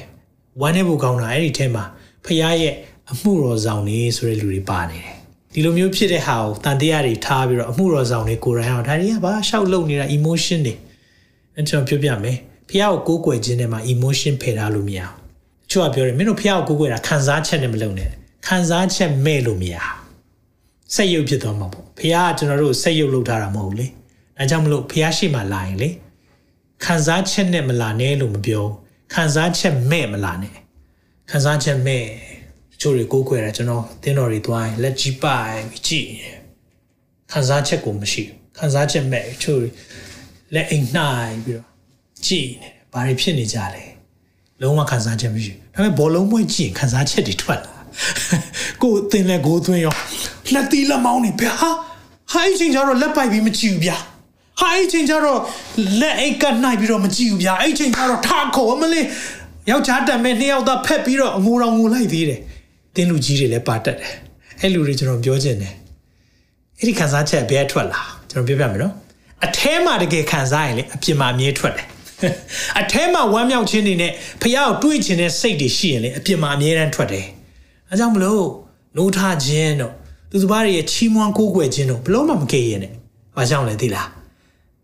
[0.62, 1.84] ဝမ်းနေဖို့ကောင်းတာအဲ့ဒီထဲမှာ
[2.26, 2.76] ဖခင်ရဲ့
[3.12, 5.14] အမှုတော်ဆောင်နေဆိုတဲ့လူတွေပါနေတယ်။
[5.54, 10.74] ဒီလိုမျိုးဖြစ်တဲ့ဟာကိုတန်တရားတွေထားပြီးတော့အမှုတော်ဆောင်တွေကိုယ်တိုင်အောင်ဒါတွေကဘာရှောက်လုံနေတာ emotion တွေ
[11.56, 12.38] အဲ့ကျွန်တော်ပြောပြမယ်။
[12.70, 15.14] ဖះကိုကိုးကွယ်ခြင်းထဲမှာ emotion ဖယ်ထားလို့မရဘူး။
[15.70, 18.10] ချို့ကပြောတယ်မင်းတို့ဖះကိုကိုးကွယ်တာခံစားချက်နဲ့မလုပ်နဲ့။
[18.48, 19.96] ခံစားချက်မဲ့လို့မရဘူး။
[20.94, 23.88] စိတ်ရုပ်ဖြစ်သွားမှာပေါ့။ဖះကကျွန်တော်တို့စိတ်ရုပ်လုပ်ထားတာမဟုတ်ဘူးလေ။
[24.38, 25.90] ဒါကြောင့်မလို့ဖះရှိမှလာရင်လေ
[26.86, 28.66] ခံစားချက်နဲ့မလာနဲ့လို့မပြော။
[29.14, 30.56] ခံစားချက်မဲ့မလာနဲ့။
[31.30, 32.04] ခံစားချက်မဲ့
[32.82, 36.10] ချို့တွေကိုးကွယ်တာကျွန်တော်သင်တော်တွေသွားရင်လက်ကြီးပိုင်ကြည့်
[37.32, 39.60] ခံစားချက်ကိုမရှိဘူး။ခံစားချက်မဲ့ချို့
[40.56, 41.68] လက်အိမ်နှိုင်းပြီးတော့
[42.26, 43.84] ကြည့်နေတယ်ဘာတွေဖြစ်နေကြလဲ
[44.62, 47.74] လုံးဝခံစားချက်မရှိဘူးဒါပေမဲ့ဘောလုံးမွေးကြည့်ရင်ခံစားချက်တွေထွက်လာ
[48.82, 49.94] ကိုယ်တင်လဲကိုသွင်းရော
[50.54, 51.70] လက်တီးလက်မောင်းနေဗျာဟာ
[52.48, 53.98] အချင်းကြတော့လက်ပိုက်ပြီးမကြည့်ဘူးဗျာ
[54.60, 55.40] ဟာအချင်းကြတော့
[56.02, 59.06] လက်အိတ်ကနိုင်ပြီးတော့မကြည့်ဘူးဗျာအဲ့ချင်းကြတော့ထားခေါ်မလေး
[59.70, 62.40] ယောက်ျားတံမဲ့နှစ်ယောက်သားဖက်ပြီးတော့အငိုတော်ငိုလိုက်သေးတယ်
[62.96, 64.12] တင်းလူကြီးတွေလည်းပါတတ်တယ်
[64.62, 65.74] အဲ့လူတွေကျွန်တော်ပြောချင်တယ်
[66.80, 68.94] အဲ့ဒီခံစားချက်ဘယ်ထွက်လာကျွန်တော်ပြောပြမယ်နော်
[69.46, 71.88] အထဲမှာတကယ်ခံစားရင်လေအပြင်မှာအမြဲထွက်တယ်
[72.80, 77.26] အထဲမှာဝမ်းမြောက်ခြင်းတွေနဲ့ဖះကိုတွေးခြင်းနဲ့စိတ်တွေရှိရင်လေအပြင်မှာအမြဲတမ်းထွက်တယ်
[77.90, 78.46] အဲကြောင့်မလို့
[78.98, 79.94] နိုးထခြင်းတို့
[80.32, 82.92] သူစပါးတွေရဲ့ချီးမွမ်းကိုးကွယ်ခြင်းတို့ဘလို့မှမကဲ့ရဲ့နဲ့
[83.38, 84.10] ဘာကြောင့်လဲသိလား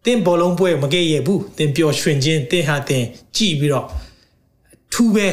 [0.05, 3.85] တင်းဘောလုံးပွဲမကဲ့ရဲ့ဘူးတင်းပျော်ရွှင်ခြင်းတင်းဟာတင်းကြည်ပြီးတော့
[4.93, 5.27] ထူးပဲ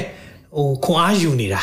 [0.57, 1.63] ဟိုခွန်အားယူနေတာ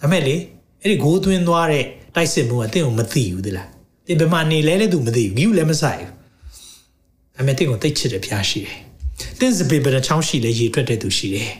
[0.00, 0.34] ဒါမဲ့လေ
[0.82, 3.68] အဲ့ဒီဂိုးသွင်းသွားတဲ့တိုက်စစ်မှုကတင်းကိုမသိဘူးသလား
[4.06, 6.13] တင်းဘယ်မှာနေလဲလဲသူမသိဘူးမြူလည်းမဆိုင်ဘူး
[7.36, 8.78] ဒါမဲ့တင်းကိုတိတ်ချစ်တယ်ဖျားရှိတယ်
[9.38, 11.52] တင်းစပေပဒချောင်းရှိလဲရေထွက်တဲ့သူရှိတယ်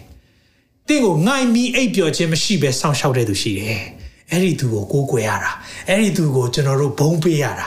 [0.89, 3.83] တင်းကိုငိုင်မီအိပ်ပျော်ခြင်းမရှိပဲစောင့်ရှောက်တဲ့သူရှိတယ်
[4.31, 5.53] အဲ့ဒီသူကိုကိုးကွယ်ရတာ
[5.89, 7.67] အဲ့ဒီသူကိုကျွန်တော်တို့ဘုံပေးရတာ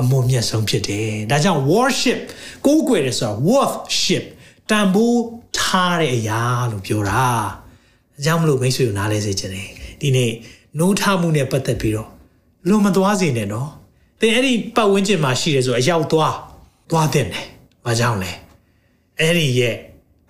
[0.00, 2.18] အမွန်မြတ်ဆုံးဖြစ်တယ်ဒါကြောင့် worship
[2.66, 4.24] ကိုးကွယ်တယ်ဆိုတာ worship
[4.70, 5.22] တန်ဖိုး
[5.58, 7.32] ထားတဲ့အရာလို့ပြောတာဒါ
[8.24, 9.68] ကြောင့်မလို့မိတ်ဆွေကိုနားလဲစေချင်တယ်
[10.00, 10.32] ဒီနေ့
[10.78, 12.10] နိုးထမှုနဲ့ပတ်သက်ပြီးတော့
[12.68, 13.70] လွန်မသွားစေနဲ့နော်
[14.20, 16.34] သင်အဲ့ဒီပတ်ဝန်းကျင်မှာရှိတယ်ဆိုအရောက်သွား
[16.90, 17.46] သွားတဲ့တယ်
[17.84, 18.32] ဘာကြောင့်လဲ
[19.20, 19.74] အဲ့ဒီရဲ့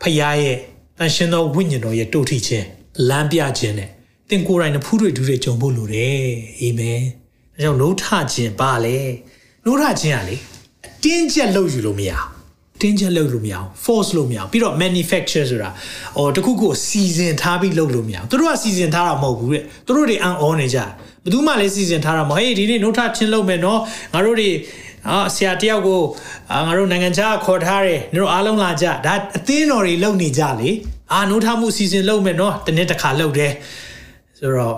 [0.01, 0.57] ဖခင်ရဲ့
[0.99, 2.67] တန်ရှင်သောဝိညာဉ်တော်ရဲ့တို့ထိခြင်း
[3.09, 3.91] လမ်းပြခြင်းနဲ့
[4.29, 6.25] သင်ကိုယ်တိုင်နဲ့ဖူးတွေဒူးတွေကြုံဖို့လိုတယ်
[6.61, 8.99] အာမင်ဒါကြောင့်နိုးထခြင်းပါလေ
[9.65, 10.37] နိုးထခြင်းကလေ
[10.87, 12.37] အတင်းကျပ်လုပ်ယူလို့မရဘူး
[12.81, 15.71] တင်းချက်လုပ်လို့မရအောင် force လို့မရအောင်ပြီးတော့ manufacture ဆိုတာ
[16.17, 20.89] ဟိုတခုခုစီစဉ်ထားပြီးလုပ်လို့မရအောင်သူတို့ကစီစဉ်ထားတာမဟုတ်ဘူးတဲ့သူတို့တွေအန်အောနေကြဘယ်
[21.33, 23.81] သူမှလည်းစီစဉ်ထားတာမဟုတ်ဟေးဒီနေ့နှုတ်ထချင်းလုပ်မယ်နော်
[24.13, 24.51] ငါတို့တွေ
[25.11, 26.03] အာဆရာတယောက်ကို
[26.67, 30.71] ငါတို့နိုင်ငံခြားခေါ်ထားတယ်တို့အားလုံးလာကြဒါအသင်းတော်တွေလုပ်နေကြလေ
[31.13, 33.53] အာနှုတ်ထမှုစီစဉ်လုပ်မယ်နော်တနေ့တစ်ခါလုပ်တယ်
[34.39, 34.77] ဆိုတော့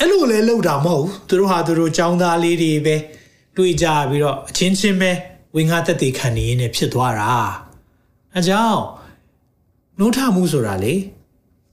[0.00, 2.96] အဲ့လိုလဲလုပ်တာမဟုတ်ဘူးသူတို့ဟာသူတို့ចောင်းသားလေးတွေပဲ
[3.56, 5.10] တွေးကြပြီးတော့အချင်းချင်းပဲ
[5.54, 7.30] ဝင်းကားတက်တည်ခံနေရင်းနဲ့ဖြစ်သွားတာ
[8.34, 8.80] အဲကြောင့်
[9.98, 10.94] နှုတ်ထမှုဆိုတာလေ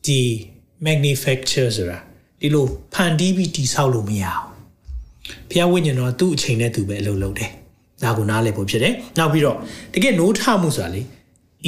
[0.05, 0.21] ဒီ
[0.85, 1.99] manufacture ဆိုတာ
[2.39, 4.43] ဒီလိုဖန်တီးပြီးတိဆောက်လို့မရအောင်
[5.49, 7.51] ဘုရားဝိညာဉ်တော်သူ့အချိန်နဲ့သူပဲအလုပ်လုပ်တယ်
[8.03, 9.57] ဒါကိုနားလည်ဖို့ဖြစ်တယ်နောက်ပြီးတော့
[9.93, 11.01] တကယ်နှုတ်ထမှုဆိုတာလေ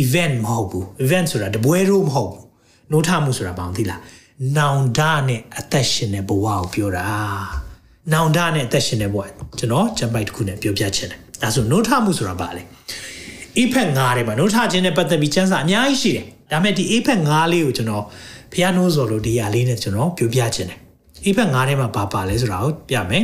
[0.03, 2.43] event မဟုတ်ဘူး event ဆိုတာတပွဲတော့မဟုတ်ဘူး
[2.91, 4.01] နှုတ်ထမှုဆိုတာဘာလို့သိလား
[4.57, 7.05] နောင်တနဲ့အသက်ရှင်တဲ့ဘဝကိုပြောတာ
[8.13, 9.19] နောင်တနဲ့အသက်ရှင်တဲ့ဘဝ
[9.59, 12.63] ကျွန်တော်ဂျမ်ပိုက်တစ်ခုနဲ့ပြောပြချင်တယ်ဒါဆိုနှုတ်ထမှုဆိုတာဘာလဲ
[13.57, 18.03] အေးဖက်ငါးတွေမှာနှုတ်ထခြင်းနဲ့ပတ်သက်ပြီးစံစာအများကြီးရှိတယ်ဒါပေမဲ့ဒီအေးဖက်ငါးလေးကိုကျွန်တော်
[18.53, 20.79] ဖျားနှိုးစော်လို့ဒီအလေးနဲ့ကျွန်တော်ပြောပြချင်တယ်
[21.25, 23.23] အေးဖက်ငါးထဲမှာဘာပါလဲဆိုတာကိုပြမယ်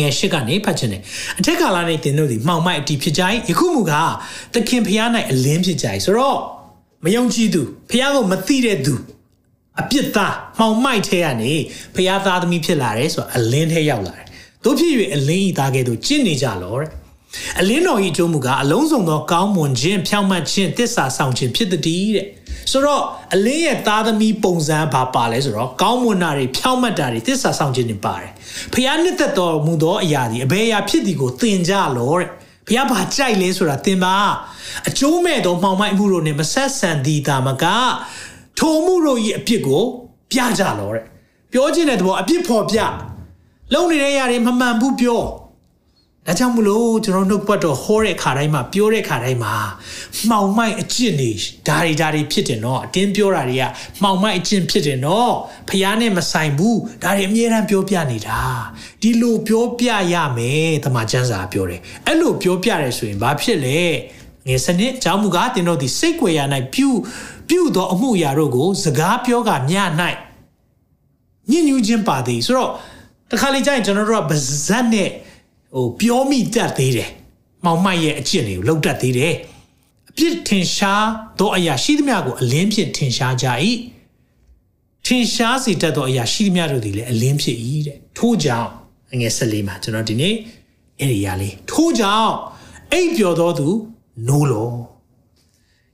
[0.00, 1.02] ငယ်ရှစ်ကနေဖတ်ခြင်းတယ်
[1.38, 4.12] အထက်ကာလနဲ့တင်တို့ဒီမှောင်မိုက်အတီဖြစ်ကြ၏ယခုမူကား
[4.54, 6.38] သခင်ဖျား၌အလင်းဖြစ်ကြ၏ဆိုတော့
[7.04, 8.94] မယုံကြည်သူဖျားကိုမသိတဲ့သူ
[9.80, 11.52] အပြစ်သားမှောင်မိုက်ထဲကနေ
[11.94, 14.26] ဖျားသားသမီးဖြစ်လာတယ်ဆိုတော့အလင်းထဲရောက်လာတယ်
[14.64, 16.90] တို့ဖြစ်၍အလင်းဤသားကဲ့သို့ကျင့်နေကြလောတဲ့
[17.60, 21.80] အလင်းတော်၏အကျိုးမူကားအလုံးစုံသောကောင်းမွန်ခြင်းဖြောင့်မတ်ခြင်းတစ္ဆာဆောင်ခြင်းဖြစ်သည်
[22.16, 22.26] တဲ့
[22.70, 23.02] ဆိုတော့
[23.34, 28.30] အလင်းရဲ့သားသမီးပုံစံဘာပါလဲဆိုတော့ကောင်းမွန်တာတွေဖြောင့်မတ်တာတွေတစ္ဆာဆောင်ခြင်းတွေပါတယ်
[28.74, 32.28] ဖျားနှစ်သက်တော်မူသောအရာဒီအဘယ်အရာဖြစ်သည်ကိုသင်ကြလောတဲ့
[32.68, 34.16] ဖျားဘာကြိုက်လဲဆိုတာသင်ပါ
[34.88, 37.64] အကျိုးမဲ့သောမှောင်မိုက်မှုတို့နဲ့မဆက်ဆံသည်တာမက
[38.58, 39.82] ထိုမှုတို့၏အပြစ်ကို
[40.32, 41.04] ပြကြလောတဲ့
[41.52, 42.78] ပြောခြင်းတဲ့သဘောအပြစ်ဖော်ပြ
[43.74, 45.22] လုံနေတဲ့ຢာတွေမမှန်ဘူးပြော
[46.26, 49.54] ဒါကြောင့်မလို့ကျွန်တော်နှုတ်ပတ်တော်ဟောတဲ့ခါတိုင်းမှာပြောတဲ့ခါတိုင်းမှာ
[50.28, 51.30] မှောင်မိုက်အကျင့်တွေ
[51.68, 53.64] ဒါတွေဒါတွေဖြစ်တယ်နော်အတင်းပြောတာတွေက
[54.02, 55.32] မှောင်မိုက်အကျင့်ဖြစ်တယ်နော်
[55.68, 58.40] ဖះနဲ့မဆိုင်ဘူးဒါတွေအမြဲတမ်းပြောပြနေတာ
[59.02, 63.80] ဒီလိုပြောပြရမယ်တမန်ကျမ်းစာပြောတယ်အဲ့လိုပြောပြတယ်ဆိုရင်ဘာဖြစ်လဲ
[64.46, 66.40] ငယ်စနစ်ကြောင့်မူကားတင်တို့ဒီစိတ်ွယ်ရ၌
[66.74, 66.88] ပြု
[67.48, 69.76] ပြုသောအမှုရာတို့ကို စကားပြောကမြ၌
[71.50, 72.70] ညဉ့်ညူးခြင်းပါသည်ဆိုတော့
[73.30, 74.32] တခါလေကြာရင်ကျွန်တော်တို့ကဗ
[74.66, 75.10] ဇက်နဲ့
[75.74, 77.10] ဟိုပြောမိတတ်သေးတယ်။
[77.64, 79.34] မောင်မိုက်ရဲ့အကျင့်တွေကိုလောက်တတ်သေးတယ်။
[80.10, 81.06] အပြစ်ထင်ရှား
[81.38, 83.46] သောအရာရှိသမျှကိုအလင်းဖြင့်ထင်ရှားကြ၏။
[85.06, 87.56] ထင်ရှားစေတတ်သောအရာရှိသမျှတို့သည်လည်းအလင်းဖြစ်၏
[87.86, 88.68] တဲ့။ထို့ကြောင့်
[89.20, 90.34] ငွေဆက်လေးမှာကျွန်တော်ဒီနေ့
[90.98, 92.32] အဲ့ဒီရာလေးထို့ကြောင့်
[92.92, 93.68] အိပ်ပျော်သောသူ
[94.28, 94.70] နိုးလော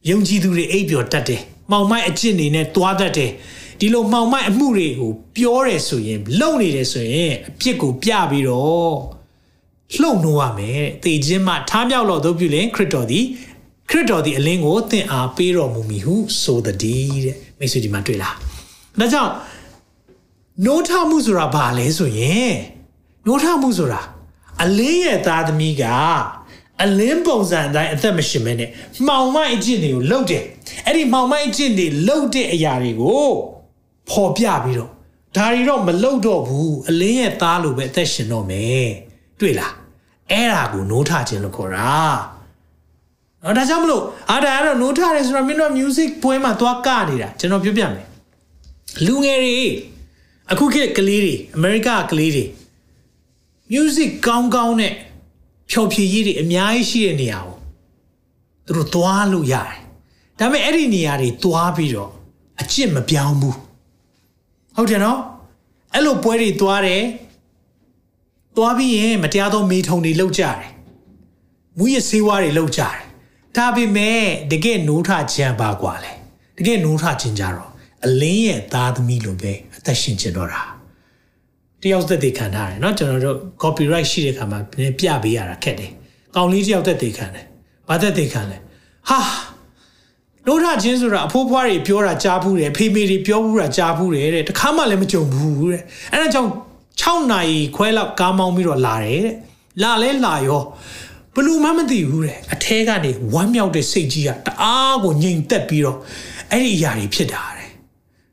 [0.09, 3.31] ယုံကြည်သူတွေအိပ်ပျော်တတ်တယ်။မောင်မိုက်အကျင့်တွေနဲ့တွားတတ်တယ်။
[3.81, 9.18] ဒီလိုမှောင်မိုက်အမှုတွေကိုပြောတယ်ဆိုရင် လုံနေတယ်ဆိုရင်အပြစ်ကိုပြပြီးတော့
[9.97, 13.25] လှုပ်နှိုးရမယ်တေခြင်းမှထားမြောက်လို့တို့ပြုလင်ခရစ်တော်သည်
[13.91, 18.35] ခရစ်တော်သည်အလင်းကိုသင်အားပေးတော်မူမည်ဟုဆိုသည်တဲ့မိတ်ဆွေဒီမှာတွေ့လား
[19.01, 19.33] ဒါကြောင့်
[20.65, 22.55] နိုးထမှုဆိုတာဘာလဲဆိုရင်
[23.27, 24.01] နိုးထမှုဆိုတာ
[24.63, 25.85] အလင်းရဲ့သားသမီးက
[26.83, 28.71] အလင်းပုံစံအတိုင်းအသက်မရှင်မဲနဲ့
[29.07, 30.43] မှောင်မိုက်အကျင့်တွေကိုလှုပ်တယ်
[30.87, 33.29] အဲ့ဒီမှောင်မိုက်အကျင့်တွေလှုပ်တဲ့အရာတွေကို
[34.11, 34.91] ပေါ်ပြပြီးတော့
[35.37, 38.89] ဒါတွေတော့မလှုပ်တော့ဘူးအလင်းရဲ့သားလိုပဲအသက်ရှင်တော့မယ်
[39.41, 39.73] တွေ့လား
[40.31, 41.93] အဲ့ဒါကိုနိုးထခြင်းလို့ခေါ်တာ
[43.43, 48.07] နော်ဒါကြောင့်မလို့အာဒါကတော့နိုးထတယ်ဆိုတော့မင်းတို့ music ပွဲမှာသွားကနေတာကျွန်တော်ပြောပြမယ်
[49.07, 49.59] လူငယ်တွေ
[50.51, 52.45] အခုခေတ်ကလေးတွေအမေရိကကလေးတွေ
[53.73, 54.95] music ကောင်းကောင်းနဲ့
[55.71, 57.57] ဖြော်ဖြေရေးတွေအများကြီးရှိတဲ့နေရာကို
[58.67, 59.79] သူတို့သွားလို့ရတယ်
[60.39, 62.11] ဒါပေမဲ့အဲ့ဒီနေရာတွေသွားပြီးတော့
[62.61, 63.57] အကျင့်မပြောင်းဘူး
[64.77, 65.21] ဟုတ်တယ်နော်
[65.95, 67.03] အဲ့လိုပွဲတွေသွားတယ်
[68.58, 70.60] သွားပြီးရင်မတရားသောမေထုံတွေလောက်ကြတယ်
[71.78, 72.98] မူရစေးဝါးတွေလောက်ကြတယ်
[73.58, 76.14] ဒါပေမဲ့တကယ်နိုးထခြင်းပါกว่าလေ
[76.58, 77.72] တကယ်နိုးထခြင်းကြတော့
[78.06, 80.62] အလင်းရဲ့သားသမီးလိုပဲအသက်ရှင်ခြင်းတော့တာ
[81.82, 84.60] တယောက်သက်သေခံထားတယ်เนาะကျွန်တော်တို့ copyright ရှိတဲ့ခါမှာ
[85.00, 85.92] ပြပေးရတာခက်တယ်
[86.36, 87.46] ကောင်းလေးတယောက်သက်သေခံတယ်
[87.90, 88.58] ဘာသက်သေခံလဲ
[89.10, 89.20] ဟာ
[90.46, 96.50] နိုးထခြင်းဆိုတာအဖိုးဖွားတွေပြောတာကြားဘူးတယ်ဖေမေတွေပြောဘူးတာကြားဘူးတယ်တဲ့တခါမှလည်းမကြုံဘူးတဲ့အဲဒါကြောင့်
[97.01, 99.35] 6နာရီခွဲလောက်ကားမောင်းပြီးတော့လာတယ်တဲ့
[99.83, 100.63] လာလဲလာရော
[101.35, 105.99] ဘလူမှမသိဘူးတဲ့အထဲကနေဝမ်းမြောက်တဲ့စိတ်ကြီးကတအားကိုငြိမ်သက်ပြီးတော့
[106.51, 107.71] အဲ့ဒီအရာတွေဖြစ်တာတဲ့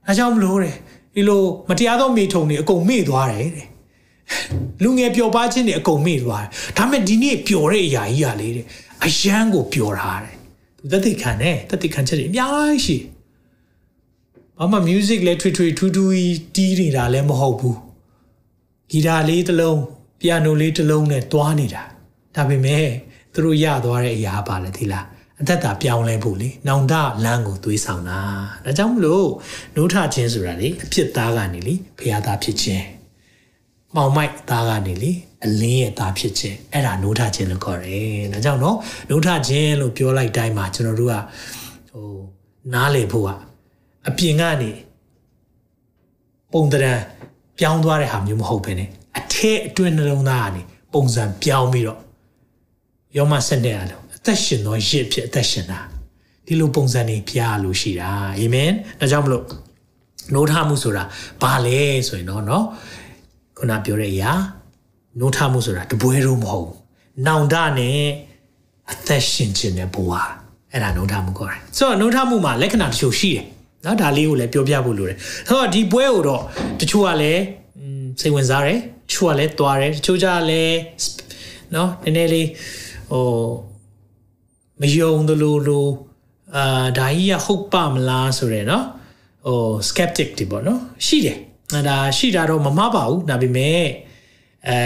[0.08, 0.76] အဲကြောင့်မလို့တဲ့
[1.16, 3.68] ဒီလိုမတရားသောမိထုံတွေအကုန်မေ့သွားတယ်တဲ့
[4.84, 8.66] လူငယ်ပျော်ပါခြင်းတွေအကုန်မေ့သွားတယ်ဒါပေမဲ့ဒီနေ့ပျော်တဲ့အရာကြီးကလေတဲ့
[9.06, 10.36] အယမ်းကိုပျော်တာတဲ့
[10.78, 12.98] သူသက်သေခံတယ်သက်သေခံချက်တွေအများကြီးရှိ
[14.58, 16.12] ဘာမှ music လဲထွေထွေထူးထူး
[16.56, 17.78] တီးနေတာလည်းမဟုတ်ဘူး
[18.92, 19.82] ဂီတာလေးတစ်လုံး
[20.20, 21.84] ပီယာနိုလေးတစ်လုံးနဲ့တွားနေတာ
[22.36, 22.86] ဒါပေမဲ့
[23.34, 25.06] သူတို့ရသွားတဲ့အရာပါလေဒီလား
[25.42, 26.94] အသက်တာပြောင်းလဲဖို့လေနောင်တ
[27.26, 28.20] လမ်းကိုသွေးဆောင်တာ
[28.66, 29.28] ဒါကြောင့်မလို့
[29.76, 32.86] နိုးထခြင်းဆိုတာလေအဖြစ်သားကနေလေဖရာသားဖြစ်ခြင်း
[33.96, 35.12] မောင်မိုက်သားကနေလေ
[35.46, 38.78] အလင်းရဲ့သားဖြစ်ခြင်းအဲ့ဒါနိုးထခြင်းလို့ခေါ်တယ်ဒါကြောင့်နော်
[39.10, 41.16] နိုးထခြင်းလို့ပြောလိုက်တိုင်းမှာကျွန်တော်တို့က
[41.92, 42.16] ဟို
[42.74, 43.30] နားလေဖို့က
[44.08, 44.72] အပြင်ကနေ
[46.52, 46.94] ပုံတရံ
[47.59, 48.83] ပြောင်းသွားတဲ့ဟာမျိုးမဟုတ်ဘဲね
[49.19, 50.63] အထက်အတွင်းနှလုံးသားကနေ
[50.95, 52.01] ပုံစံပြောင်းပြီးတော့
[53.17, 55.81] ယောမဆက်တဲ့အားလုံးအသက်ရှင်သောရစ်ဖြစ်အသက်ရှင်တာ
[56.47, 59.45] ဒီလိုပုံစံတွေပြရလို့ရှိတာအာမင်ဒါကြောင့်မလို့
[60.35, 61.05] နိုးထမှုဆိုတာ
[61.43, 62.65] ဘာလဲဆိုရင်တော့เนาะ
[63.57, 64.33] ခုနပြောတဲ့အရာ
[65.19, 66.79] နိုးထမှုဆိုတာတပွဲတော့မဟုတ်ဘူး
[67.27, 68.01] နောင်တနဲ့
[68.93, 70.11] အသက်ရှင်ခြင်းနဲ့ဘဝ
[70.73, 73.45] အဲ့ဒါနိုးထမှုခေါ်တယ်ဆိုတော့နိုးထမှုမှာလက္ခဏာတချို့ရှိတယ်
[73.86, 75.18] နော်ဒါလေးကိုလည်းပြောပြဖို့လိုတယ်
[75.48, 76.42] ဆိုတော့ဒီပွဲကိုတော့
[76.80, 77.42] တချို့ကလည်း
[78.20, 80.80] စိတ်ဝင်စားတယ်တချို့ကလည်းသွားတယ်တချို့ကြလည်း
[81.76, 82.48] နော်နည်းနည်းလေး
[83.12, 83.26] ဟို
[84.82, 85.88] မယုံသလိုလို
[86.56, 88.86] အာဒါကြီးကဟုတ်ပါမလားဆိုရယ်နော်
[89.48, 91.38] ဟို skeptic တွေပေါ့နော်ရှိတယ်
[91.88, 93.84] ဒါရှိတာတော့မမှားပါဘူးဒါပေမဲ့
[94.68, 94.78] အဲ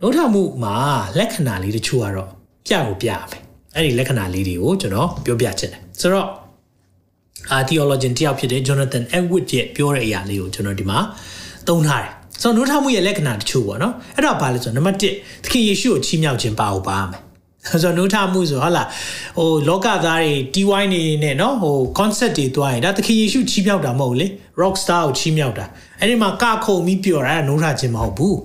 [0.00, 0.76] နိုးထမှုမှာ
[1.18, 2.30] လက္ခဏာလေးတချို့ကတော့
[2.66, 3.42] ပြကိုပြရမယ်
[3.74, 6.39] အဲ့ဒီလက္ခဏာလေးတွေကိုကျွန်တော်ပြောပြချင်တယ်ဆိုတော့အာ
[7.68, 10.98] theologian တယောက်ဖြစ်တဲ့ Jonathan Edwards ရဲ့ပြောတဲ့အရာလေးကိုကျွန်တော်ဒီမှာ
[11.68, 17.20] သုံးထားတယ်ဆိုတော့နိုးထမှုရဲ့လက္ခဏာတချို့ပေါ့နော်အဲ့ဒါဘာလဲဆိုတော့နံပါတ်1သခင်ယေရှုကိုချီးမြှောက်ခြင်းပါအောင်ပါမယ်
[17.68, 18.88] ဆိုတော့နိုးထမှုဆိုဟုတ်လား
[19.38, 24.26] ဟိုလောကသားတွေတီဝိုင်းနေနဲ့နော်ဟို concept တွေတွားရင်ဒါသခင်ယေရှုချီးမြှောက်တာမဟုတ်လေ
[24.60, 25.64] rock star ကိုချီးမြှောက်တာ
[25.98, 28.36] အဲ့ဒီမှာကခုံပြီးပြောတာနိုးထခြင်းမဟုတ်ဘူး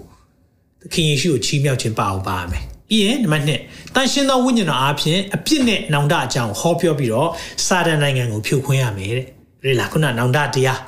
[0.82, 7.30] သခင်ယေရှုကိုချီးမြှောက်ခြင်းပါအောင်ပါမယ် ပြီးရင်နံပါတ်2တန်ရှင်းသောဝိညာဉ်တော်အားဖြင့်အပြစ်နဲ့နောင်တအကြောင်းဟောပြောပြီးတော့
[7.66, 9.26] စာတန်နိုင်ငံကိုဖြိုခွင်းရမယ်တဲ့
[9.66, 10.80] ရေလာခုနနောင်တတရား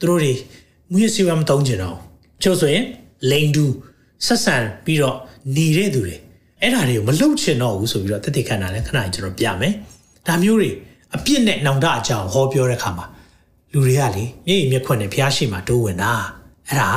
[0.00, 0.32] သူတို့တွေ
[0.92, 1.96] မွေးစီဝမတုံးကျင်တော့
[2.42, 2.84] ချို့ဆိုရင်
[3.30, 3.64] လိန်တူ
[4.26, 5.16] ဆက်ဆံပြီးတော့
[5.56, 6.16] နေတဲ့သူတွေ
[6.60, 9.72] အဲ့ဒါတွေကိုမလှုပ်ချင်တော့ဘူးဆိုပြီးတော့တသက်ခန္ဓာလည်းခဏကျွန်တော်ပြမယ်
[10.26, 10.70] ဒါမျိုးတွေ
[11.14, 13.06] အပြစ်နဲ့နောင်တအကြောင်းဟောပြောတဲ့ခါမှာ
[13.72, 16.12] လူတွေကလေမျက်ရည်မျက်ခွက်နဲ့ဖျားရှိမှတိုးဝင်တာ
[16.68, 16.90] အဲ့ဒါ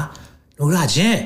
[0.57, 1.19] နိုးရခြင်း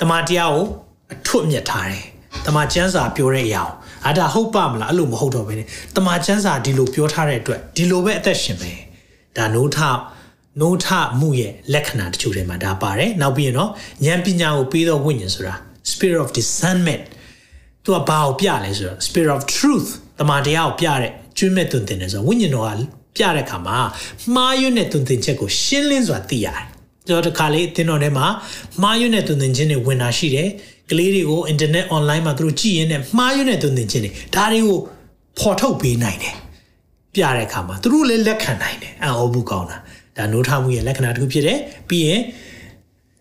[0.00, 0.66] တမန်တရားကို
[1.12, 2.04] အထွတ်မြတ်ထားတယ်
[2.44, 3.62] တမန်ကျမ်းစာပြောတဲ့အရာ
[4.06, 8.72] အာဒါဟုတ်ပါမလားအဲ့လိုမဟုတ်တော့ဘဲနဲ့တမန်ကျမ်းစာဒီလိုပြောထားတဲ့အတွက်ဒီလိုပဲအသက်ရှင်ပဲ
[9.36, 9.78] ဒါနိုးထ
[10.60, 10.86] နိုးထ
[11.20, 13.70] မှုရဲ့လက္ခဏာတချို့တွေမှာဒါပါတယ်နောက်ပြီးရင်တော့
[14.06, 15.54] ဉာဏ်ပညာကိုပေးသောဝိညာဉ်ဆိုတာ
[15.90, 17.04] spirit of discernment
[17.84, 22.70] သူကဘာကိုပြလဲဆိုတော့ spirit of truth တမန်တရားကိုပြတဲ့ကျွမ်းမဲ့သွန်သင်တယ်ဆိုတော့ဝိညာဉ်တော်က
[23.16, 23.78] ပြတဲ့ခါမှာ
[24.34, 26.64] မှားယွင်းတဲ့သွန်သင်ချက်ကိုရှင်းလင်းစွာသိရတယ်။
[27.06, 28.26] ကျွန်တော်တခါလေးသင်တော်ထဲမှာ
[28.82, 30.48] မှားယွင်းတဲ့သွန်သင်ခြင်းတွေဝင်တာရှိတယ်။
[30.90, 34.78] ကလေးတွေကို internet online မှာသူတို့ကြည့်ရင်းနဲ့မှားယွင်းတဲ့သွန်သင်ခြင်းတွေဒါတွေကို
[35.38, 36.34] ဖော်ထုတ်ပေးနိုင်တယ်။
[37.14, 39.76] ပြတဲ့အခါမှာသူတို့လည်းလက်ခံနိုင်တယ်။အံ့ဩဖို့ကောင်းတာ။
[40.16, 42.20] ဒါနိုးထမှုရဲ့လက္ခဏာတစ်ခုဖြစ်တယ်။ပြီးရင်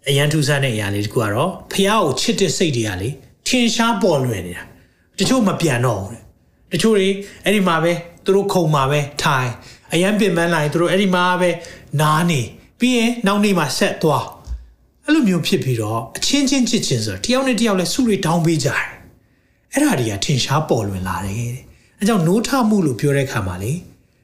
[0.09, 3.09] အရန်ထူးဆန်းတဲ့အရာလေးတစ်ခုကတော့ဖះကိုချစ်တဲ့စိတ်တွေကလေ
[3.47, 4.63] ထင်ရှားပေါ်လွင်နေတာ
[5.19, 6.19] တချို့မပြန်တော့ဘူး
[6.71, 7.09] တချို့တွေ
[7.43, 7.91] အဲ့ဒီမှာပဲ
[8.25, 9.49] သူတို့ခုံမှာပဲထိုင်
[9.93, 11.49] အရန်ပင်ပန်းလာရင်သူတို့အဲ့ဒီမှာပဲ
[12.01, 12.41] နားနေ
[12.79, 14.25] ပြီးရင်နောက်နေ့မှာဆက်သွား
[15.07, 18.83] အဲ့လိုမျိုးဖြစ်ပြီးတော့အချင်းချင်းချစ်ချင်းဆိုတော့တယောက်နဲ့တယောက်လဲဆုတွေတောင်းပေးကြတယ်
[19.73, 21.63] အဲ့ဒါတွေကထင်ရှားပေါ်လွင်လာတယ်တဲ့
[21.99, 23.73] အဲကြောင့်နိုးထမှုလို့ပြောတဲ့အခါမှာလေ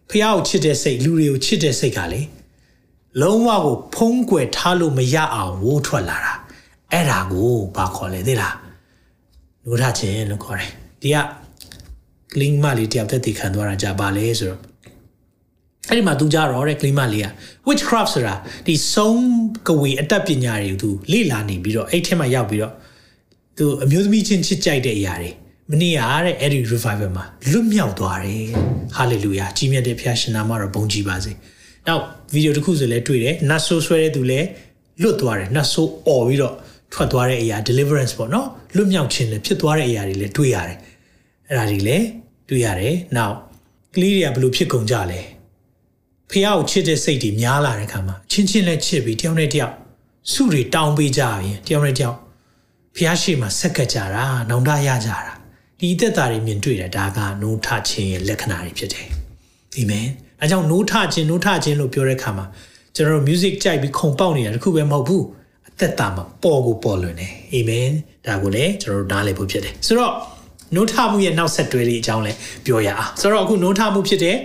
[0.09, 2.21] ဖះကိုချစ်တဲ့စိတ်လူတွေကိုချစ်တဲ့စိတ်ကလေ
[3.21, 6.33] လုံးဝကိုဖုံးကွယ်ထားလို့မရအောင်ဝိုးထွက်လာတာ
[6.91, 8.55] အဲ့ဒါကိုဘာခေါ်လဲသိလား
[9.63, 11.17] နိုးထခြင်းလို့ခေါ်တယ်ဒီက
[12.31, 14.70] clean မလေးတယောက်တက်တည်ခံသွားတာကြပါလေဆိုတော့
[15.89, 17.27] အဲ့ဒီမှာသူကြတော့တဲ့ clean မလေးက
[17.67, 18.35] witchcraft ဆိုတာ
[18.67, 19.21] ဒီဆုံး
[19.67, 22.73] ကဝေအတတ်ပညာတွေကိုသူလေ့လာနေပြီးတော့အဲ့ထဲမှာရောက်ပြီးတော့
[23.57, 25.31] သူအမျိုးသမီးချင်းချစ်ကြိုက်တဲ့အရာတွေ
[25.71, 28.45] မနေ့ကတဲ့အဲ့ဒီ revival မှာလွတ်မြောက်သွားတယ်
[28.97, 31.31] hallelujah ကြီးမြတ်တဲ့ဖခင်ရှင်နာမတော်ဘုန်းကြီးပါစေ
[31.87, 34.39] နောက်ဗီဒီယိုတစ်ခုဆိုလဲတွေ့တယ်နတ်ဆိုးဆွဲတဲ့သူလဲ
[35.01, 36.55] လွတ်သွားတယ်နတ်ဆိုးអော်ပြီးတော့
[36.93, 40.77] ထွက်သွားတဲ့အရာ deliverance ပေါ့နော်လွတ်မြောက်ခြင်းလည်းဖြစ်သွားတဲ့အရာတွေလည်းတွေ့ရတယ်
[41.47, 42.05] အဲ့ဒါတွေလည်း
[42.49, 43.35] တွေ့ရတယ်နောက်
[43.95, 45.21] ကလေးတွေကဘယ်လိုဖြစ်ကုန်ကြလဲ
[46.31, 49.73] ဖះကိုချစ်တဲ့စိတ်တွေများလာတဲ့ခါမှာချင်းချင်းလည်းချစ်ပြီးတယောက်နဲ့တယောက်
[50.31, 52.17] စုတွေတောင်းပေးကြရင်တယောက်နဲ့တယောက်
[52.95, 55.33] ဖះရှိမှဆက်ကကြတာနောင်တရကြတာ
[55.79, 59.07] ဒီသက်တာတွေမြင်တွေ့တယ်ဒါကနိုးထခြင်းရဲ့လက္ခဏာတွေဖြစ်တယ်
[59.77, 60.07] အာမင်
[60.41, 62.45] အဲကြောင့်နိုးထခြင်းနိုးထခြင်းလို့ပြောတဲ့ခါမှာ
[62.95, 65.25] ကျွန်တော်တို့ music ကြိုက်ပြီးခုံပေါက်နေတာတခုပဲမဟုတ်ဘူး
[65.67, 67.87] အသက်တာမှာပေါ်ကိုပေါ်လွင်တယ်အာမင်
[68.27, 70.13] ဒါကိုလည်းကျွန်တော်တို့နားလည်ဖို့ဖြစ်တယ်ဆိုတော့
[70.75, 74.35] နိုးထမှုရဲ့နောက်ဆက်တွဲလေးအကြောင်းလည်းပြောရအောင်ဆိုတော့အခုနိုးထမှုဖြစ်တဲ့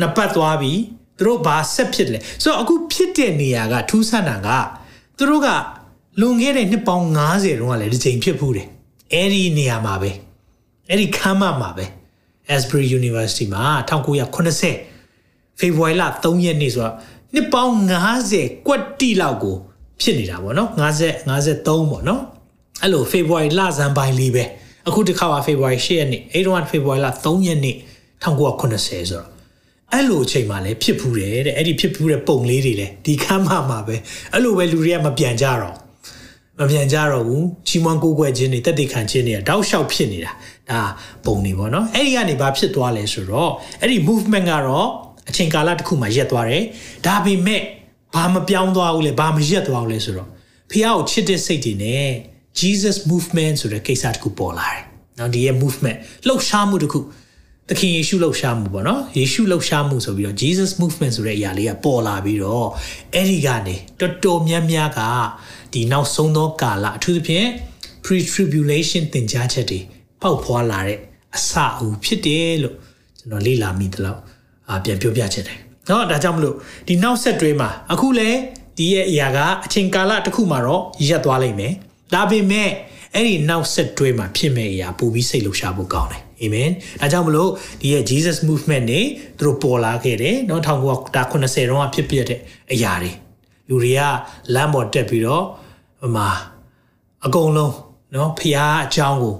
[0.00, 0.72] နှစ်ပတ်သွားပြီ
[1.18, 4.48] သူတို့ဘာဆက်ဖြစ်လဲဆိုတော့အခုဖြစ်တဲ့နေရာကထူးဆန်းတာက
[5.16, 5.48] သူတို့က
[6.20, 8.68] လွန်ခဲ့တဲ့နှစ်ပေါင်း90တုန်းကလည်းဒီချိန်ဖြစ်ဖူးတယ်
[9.12, 10.10] အဲ့ဒီနေရာမှာပဲ
[10.88, 11.86] အဲ့ဒီခမ်းမမှာပဲ
[12.54, 16.94] Asbury University မှာ1980ဖေဖော်ဝါရီလ3ရက်နေ့ဆိုတော့
[17.34, 17.72] နှစ်ပေါင်း
[18.22, 19.56] 90ကွက်တိလောက်ကို
[20.00, 22.22] ဖြစ်နေတာပေါ့နော်50 53ပေါ့နော်
[22.82, 24.44] အဲ့လိုဖေဖော်ဝါရီလဇန်ပိုင်းလေးပဲ
[24.88, 27.76] အခုတစ်ခါပါဖေဖော်ဝါရီ10ရက်နေ့အဲ့တော့ဖေဖော်ဝါရီလ3ရက်နေ့
[28.24, 29.35] 1980ဆိုတော့
[29.92, 33.96] အဲ့လိုအချိန်မှလည်းဖြစ်ဖူးတယ်တဲ့အဲ့ဒီဖြစ်ဖူးတဲ့ပုံလေးတွေလည်းဒီခမ်းမမှာပဲ
[34.32, 35.76] အဲ့လိုပဲလူတွေကမပြန်ကြတော့
[36.60, 40.32] မပြန်ကြတော့ဘူးချီးမွမ်းကိုးကွယ်ခြင်းတွေတက်တည်ခံခြင်းတွေကတောက်လျှောက်ဖြစ်နေတာ
[40.70, 40.80] ဒါ
[41.24, 44.88] ပုံနေပေါ့နော်အဲ့ဒီကနေဘာဖြစ်သွားလဲဆိုတော့အဲ့ဒီ movement ကတော့
[45.28, 46.62] အချိန်ကာလတစ်ခုမှရက်သွားတယ်
[47.06, 47.62] ဒါပေမဲ့
[48.14, 50.28] ဘာမပြောင်းသွားဘူးလေဘာမရက်သွားဘူးလေဆိုတော့
[50.70, 52.08] ဖះကိုချစ်တဲ့စိတ်တွေနဲ့
[52.60, 54.82] Jesus movement ဆိုတဲ့ကိစ္စတစ်ခုပေါ်လာတယ်
[55.18, 56.98] နော်ဒီရဲ့ movement လှုပ်ရှားမှုတစ်ခု
[57.69, 62.67] သခင်ယေရှုလှုပ်ရှားမှုပေါ့နော်ယေရှုလှုပ်ရှားမှုဆိုပြီးတော့ Jesus movement ဆိုတဲ့အရာလေးကပေါ်လာပြီးတော့
[63.13, 65.01] အဲ့ဒီကနေတော်တော်များများက
[65.73, 67.47] ဒီနောက်ဆုံးသောကာလအထူးသဖြင့်
[68.03, 69.79] pre tribulation သင်ကြားချက်တွေ
[70.21, 70.97] ပေါက်ဖွာလာတဲ့
[71.35, 72.75] အစအဦးဖြစ်တယ်လို့
[73.19, 74.21] ကျွန်တော်လေ့လာမိသလောက်
[74.69, 76.55] အာပြန်ပြောပြချင်တယ်เนาะဒါကြောင့်မလို့
[76.87, 78.29] ဒီနောက်ဆက်တွဲမှာအခုလဲ
[78.77, 81.73] ဒီရဲ့အရာကအချိန်ကာလတစ်ခုမှာတော့ရက်သွားလိမ့်မယ်
[82.13, 82.69] ဒါပေမဲ့
[83.15, 86.69] အဲ့ဒီနောက်ဆက်တွဲမှာဖြစ်မဲ့အရာပို့ပြီးစိတ်လှုပ်ရှားဖို့ကောင်းတယ် အာမင်
[87.01, 87.49] ဒါကြောင့်မလို့
[87.81, 89.01] ဒီရဲ့ Jesus movement နေ
[89.37, 92.39] သူတို့ပေါ်လာခဲ့တယ်เนาะ1980တုန်းကဖြစ်ပြတဲ့
[92.73, 93.11] အရာတွေ
[93.69, 94.01] လူတွေက
[94.53, 95.45] လမ်းပေါ်တက်ပြီးတော့
[96.01, 96.29] ဟိုမှာ
[97.25, 97.73] အကုန်လုံး
[98.13, 99.35] เนาะဖះအကြောင်းကို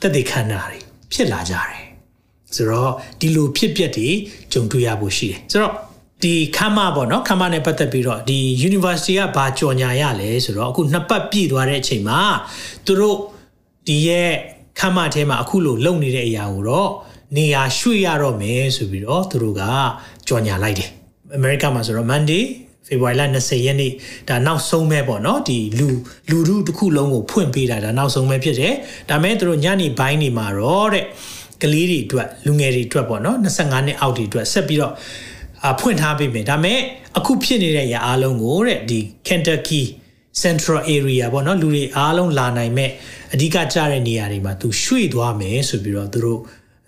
[0.00, 0.78] တက်တည်ခံတာတွေ
[1.12, 1.86] ဖြစ်လာကြတယ်
[2.54, 4.08] ဆိုတော့ဒီလိုဖြစ်ပျက်တွေ
[4.52, 5.74] ကြုံတွေ့ရဖို့ရှိတယ်ဆိုတော့
[6.22, 8.38] ဒီခမ်းမပေါ့နော်ခမ်းမနဲ့ပတ်သက်ပြီးတော့ဒီ
[8.68, 12.20] university ကဘာကြော်ညာရလဲဆိုတော့အခုနှစ်ပတ်ပြည့်သွားတဲ့အချိန်မှာ
[12.86, 13.18] သူတို့
[13.86, 14.32] ဒီရဲ့
[14.81, 16.89] ခမ်းမထဲမှာအခုလိုလုံနေတဲ့အရာကိုတော့
[17.37, 19.61] နေရာရွှေ့ရတော့မယ်ဆိုပြီးတော့သူတို့က
[20.27, 20.89] ကြော်ညာလိုက်တယ်
[21.35, 22.43] အမေရိကမှာဆိုတော့ Monday
[22.87, 23.91] ဖေဖော်ဝါရီလ20ရက်နေ့
[24.29, 25.87] ဒါနောက်ဆုံးပဲပေါ့နော်ဒီလူ
[26.29, 28.73] လူထုတစ်ခုလုံးကိုဖွင့်ပေးတာဒါနောက်ဆုံးပဲဖြစ်တယ်
[29.09, 31.05] ဒါမဲ့သူတို့ညနေပိုင်းနေမှာတော့တဲ့
[31.61, 34.93] ကလေးတွေအတွက်လူငယ်တွေအတွက်ပေါ့နော်25နှစ်အောက်တွေအတွက်ဆက်ပြီးတော့
[35.69, 36.79] အဖွင့်ထားပေးမယ်ဒါမဲ့
[37.17, 39.83] အခုဖြစ်နေတဲ့ຢာအားလုံးကိုတဲ့ဒီ Kentucky
[40.43, 42.89] Central Area ပေါ့နော်လူတွေအားလုံးလာနိုင်မဲ့
[43.33, 46.39] အဓိကကျတဲ့နေရာတွေမှာသူရွှေ့သွားမယ်ဆိုပြီးတော့သူတို့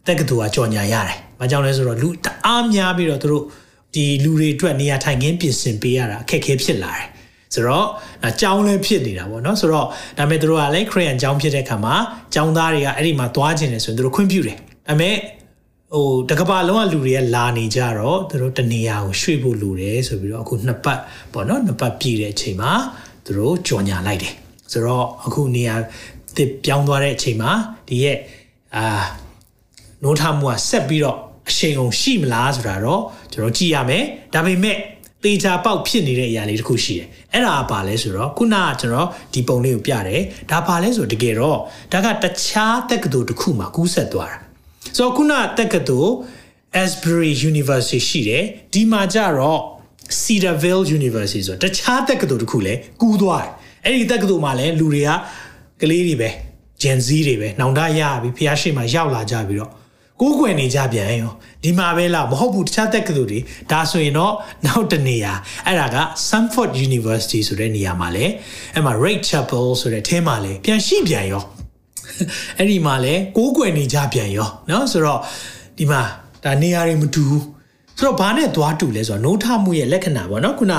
[0.08, 3.43] တက္ကသိုလ်ကကြော်ညာရတယ်။ဘာကြောင့်လဲဆိုတော့လူတအားများပြီးတော့သူတို့
[3.95, 7.08] ဒီလူတွေအတွက်နေရာထိုင်ခင်းပြင်ဆင်ပေးရတာအခက်အခဲဖြစ်လာတယ်
[7.53, 7.88] ဆိုတော့
[8.27, 11.95] အကြောင်းလည်းဖြစ်နေတာပေါ့နော်ဆိုတော့ဒါပေမဲ့တို့ကလည်းခရီးယန်ကျောင်းဖြစ်တဲ့ခါမှာ
[12.34, 15.15] ကျောင်းသားတွေကအဲ့ဒီမှာသွားခြင်းလေဆိုရင်တို့ခွင့်ပြုတယ်ဒါပေမဲ့
[15.93, 20.99] ဟိုတကဘာလုံးကလူတွေကလာနေကြတော့တို့တနေရာကိုရွှေ့ဖို့လိုတယ်ဆိုပြီးတော့အခုနှစ်ပတ်
[21.34, 22.71] ပေါ့နော်နှစ်ပတ်ပြည့်တဲ့အချိန်မှာ
[23.38, 24.33] တို့ကြော်ညာလိုက်တယ်
[24.71, 25.75] ဆိုတော့အခုနေရာ
[26.38, 27.51] တစ်ပြောင်းသွားတဲ့အချိန်မှာ
[27.88, 28.17] ဒီရဲ့
[28.75, 28.86] အာ
[30.03, 31.17] နိုးထမှုကဆက်ပြီးတော့
[31.49, 34.77] အရှိန်အောင်ရှိမလားဆိုတာတော့ကျွန်တော်ကြည့်ရမယ်ဒါပေမဲ့
[35.23, 41.57] တေချာပေါက်ဖြစ်နေတဲ့အရာလေးတစ်ခုရှိတယ်အဲ့ဒါကဘာလဲဆိုတော့ခုနကကျွန်တော်ဒီပုံလေးကိုပြတယ်ဒါဘာလဲဆိုတကယ်တော့
[41.93, 44.38] ဒါကတခြားတက္ကသိုလ်တစ်ခုမှာကူးဆက်သွားတာ
[44.97, 46.13] ဆိုတော့ခုနတက္ကသိုလ်
[46.83, 49.62] Asbury University ရှိတယ်ဒီမှာကျတော့
[50.22, 53.50] Cedarville University ဆိုတခြားတက္ကသိုလ်တစ်ခုလည်းကူးသွားတယ်
[53.85, 55.11] အဲ့ဒီတက္ကသိုလ်မှာလည်းလူတွေက
[55.81, 56.31] ကလေးတွေပဲ
[56.83, 59.72] Gen Z တွေပဲနောင်တရပြီဖះရှိမှရောက်လာကြပြီးတော့
[60.20, 61.33] ကိုးကွယ်နေကြပြန်ရော
[61.64, 64.35] ဒီမှာပဲလားမဟုတ်ဘူးတခြားတက္ကသိုလ်တွေဒါဆိုရင်တော့
[64.66, 65.33] နောက်တနေရာ
[65.66, 65.96] အဲ့ဒါက
[66.28, 68.24] Sanford University ဆိုတဲ့နေရာမှာလဲ
[68.74, 71.44] အဲ့မှာ Ray Chapel ဆိုတဲ့အဲမှာလဲပြန်ရှိပြန်ရော
[72.59, 75.20] အဲ့ဒီမှာလဲကိုးကွယ်နေကြပြန်ရောเนาะဆိုတော့
[75.78, 76.00] ဒီမှာ
[76.44, 77.44] ဒါနေရာတွေမတူဘူး
[77.99, 80.73] ဆိုတော့ဘာနဲ့သွားတူလဲဆိုတော့နှိုးထမှုရဲ့လက္ခဏာပေါ့နော်ခုန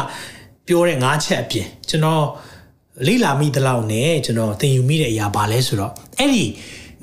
[0.66, 2.24] ပြောတဲ့၅ချက်အပြင်ကျွန်တော်
[3.06, 6.44] လေ့လာမိသလောက်နဲ့ကျွန်တော်သင်ယူမိတဲ့အရာဘာလဲဆိုတော့အဲ့ဒီ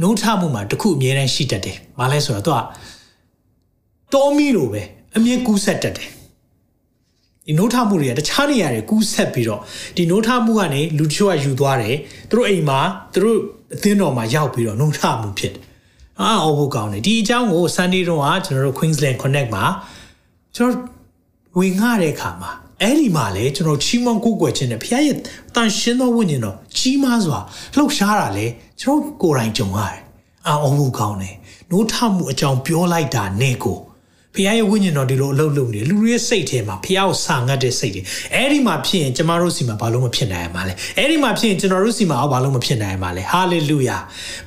[0.02, 2.60] နှိုးထမှုမှာတခုအများတန်းရှိတတ်တယ်ဘာလဲဆိုတော့သူက
[4.14, 4.82] တောမီလိုပဲ
[5.16, 6.10] အမြင်ကူးဆက်တတ်တယ်
[7.46, 9.62] ဒီနှိုးထမှုတွေကတခြားနေရာတွေကူးဆက်ပြီးတော့
[9.96, 11.96] ဒီနှိုးထမှုကနေလူချို့ကယူသွားတယ်
[12.30, 12.80] သူတို့အိမ်မှာ
[13.14, 13.40] သူတို့
[13.76, 15.62] အသင်းတော်မှာရောက်ပြီးတော့နှိုးထမှုဖြစ်တယ်
[16.20, 19.66] အာအော်ဟုတ်ကောင်းတယ်ဒီအကြောင်းကို Sunday တော့ကျွန်တော်တို့ Queensland Connect မှာ
[20.56, 20.84] ကျွန်တော်
[21.58, 25.18] ဝင်ငှတဲ့အခါမှာအဲ့ဒီမှာလေကျွန်တော်ချီးမွမ်းကိုးကွယ်ခြင်းနဲ့ဘုရားရဲ့
[25.56, 27.40] တန်ရှင်းသောဝိညာဉ်တော်ကြီးမားစွာ
[27.76, 28.46] လှုပ်ရှားတာလေ
[28.82, 30.00] ကျွန်တော်ကိုယ်တိုင်ကြုံရတယ်
[30.48, 31.36] အာအော်ဖို့ကောင်းတယ်
[31.72, 33.78] နိုးထမှုအကြောင်းပြောလိုက်တာနဲ့ကို
[34.36, 38.02] ဖခင်ရဲ့ဝိညာဉ်တော်ဒီလိုအလုပ်လုပ်နေလူတွေရဲ့စိတ်ထဲမှာဖခင်ကိုစာငတ်တဲ့စိတ်တွေ
[38.36, 43.98] အဲ့ဒီမှာဖြစ်ရင်ကျမတို့စီမှာဘာလို့မဖြစ်နိုင်ရမှာလဲအဲ့ဒီမှာဖြစ်ရင်ကျွန်တော်တို့စီမှာဘာလို့မဖြစ်နိုင်ရမှာလဲဟာလေလုယာ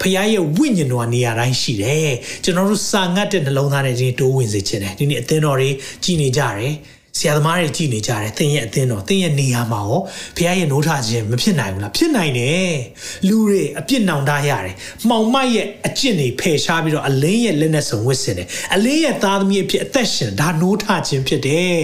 [0.01, 2.12] ဖခင်ရဲ့ဝိညာဉ်တော်ကနေရာတိုင်းရှိတယ်
[2.44, 5.70] ကျွန်တော်တို့စာငတ်တဲ့နှလုံးသားနဲ့ဒီတိုးဝင်စေခြင်းတယ်ဒီနေ့အသင်းတော်တွေ
[6.05, 6.75] ကြည်နေကြတယ်
[7.18, 10.00] ဆရာသမားတွေကြည်နေကြတယ်သင်ရဲ့အသင်းတော်သင်ရဲ့နေရာမှာရော
[10.37, 12.72] ဘုရားရဲ့နိုးထခြင်းမဖြစ်နိုင်ဘူးလားဖြစ်နိုင်တယ်
[13.29, 14.74] လူတွေအပြစ်နောင်တရတယ်
[15.09, 21.83] မှောင်မိုက်ရဲ့အကျင့်တွေဖယ်ရှားပြီးတော့အလင်းရဲ့လက်နဲ့ဆုံဝစ်စင်တယ်အလင်းရဲ့သားသမီးအဖြစ်အသက်ရှင်ဒါနိုးထခြင်းဖြစ်တယ်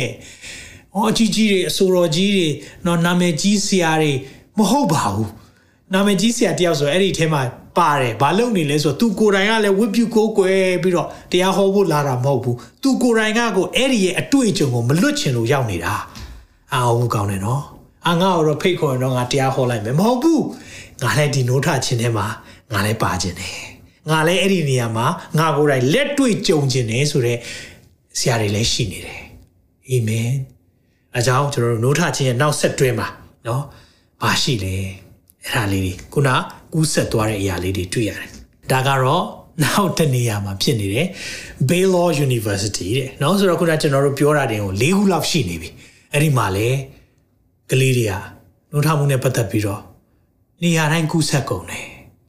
[0.95, 2.49] ။အော်အကြီးကြီးတွေအဆိုတော်ကြီးတွေ
[2.87, 4.13] နော်နာမည်ကြီးဆရာတွေ
[4.59, 5.29] မဟုတ်ပါဘူး။
[5.95, 7.43] နာမည်ကြီးဆရာတယောက်ဆိုအဲ့ဒီထဲမှာ
[7.77, 15.95] ပါတယ်ဘာလုပ်နေလဲဆိုတော့သူကိုယ်တိုင်ကလည်းဝိပုကိုးကွယ်ပြီးတော့တရားဟောဖို့လာတာမဟုတ်ဘူးသူကိုယ်တိုင်ကကိုအဲ့ဒီရဲ့အတွေ့အကြုံကိုမလွတ်ချင်လို့ရောက်နေတာ
[16.73, 17.63] အာဟုတ်ကောင်းတယ်နော်
[18.07, 20.45] အာငါတော့ဖိတ်ခေါ်ရင်တော့ငါတရားဟောလိုက်မယ်မဟုတ်ဘူး
[21.03, 22.27] ငါလည်းဒီနိုးထခြင်းထဲမှာ
[22.73, 23.59] ငါလည်းပါခြင်းတယ်
[24.11, 25.07] ငါလည်းအဲ့ဒီနေရာမှာ
[25.39, 27.39] ငါကိုယ်တိုင်လက်တွေ့ကြုံခြင်းတယ်ဆိုတော့
[28.19, 29.23] ဆရာတွေလည်းရှိနေတယ်
[29.89, 30.31] အာမင်
[31.19, 33.09] အကြောင်းကျွန်တော်တို့နိုးထခြင်းရဲ့နောက်ဆက်တွဲမှာ
[33.47, 33.63] နော်
[34.23, 34.77] ဘာရှိလဲ
[35.47, 36.29] အဲ့ဒါလေးတွေခုန
[36.73, 38.29] ကူးဆက်သွားတဲ့အရာလေးတွေတွေ့ရတယ်။
[38.71, 39.25] ဒါကတော့
[39.63, 41.07] နောက်တနေရာမှာဖြစ်နေတယ်
[41.69, 45.69] Baylor University တဲ့။နော်ဆိုတော့ခုနကျွန်တော်တို့ပြောတာတင်ကို၄ခုလောက်ရှိနေပြီ။
[46.13, 46.69] အဲ့ဒီမှာလေ
[47.71, 48.13] ကလေးတွေက
[48.71, 49.83] နှိုးထမှုနဲ့ပတ်သက်ပြီးတော့
[50.63, 51.87] နေရာတိုင်းကူးဆက်ကုန်တယ်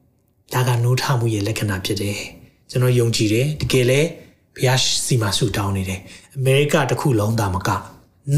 [0.54, 2.17] ။ဒါကနှိုးထမှုရဲ့လက္ခဏာဖြစ်တယ်။
[2.69, 4.00] ကျွန်တော်ယုံကြည်တယ်တကယ်လဲ
[4.56, 6.00] ဘုရားစီမှာဆူတောင်းနေတယ်။
[6.36, 7.69] အမေရိကတခုလုံးသားမက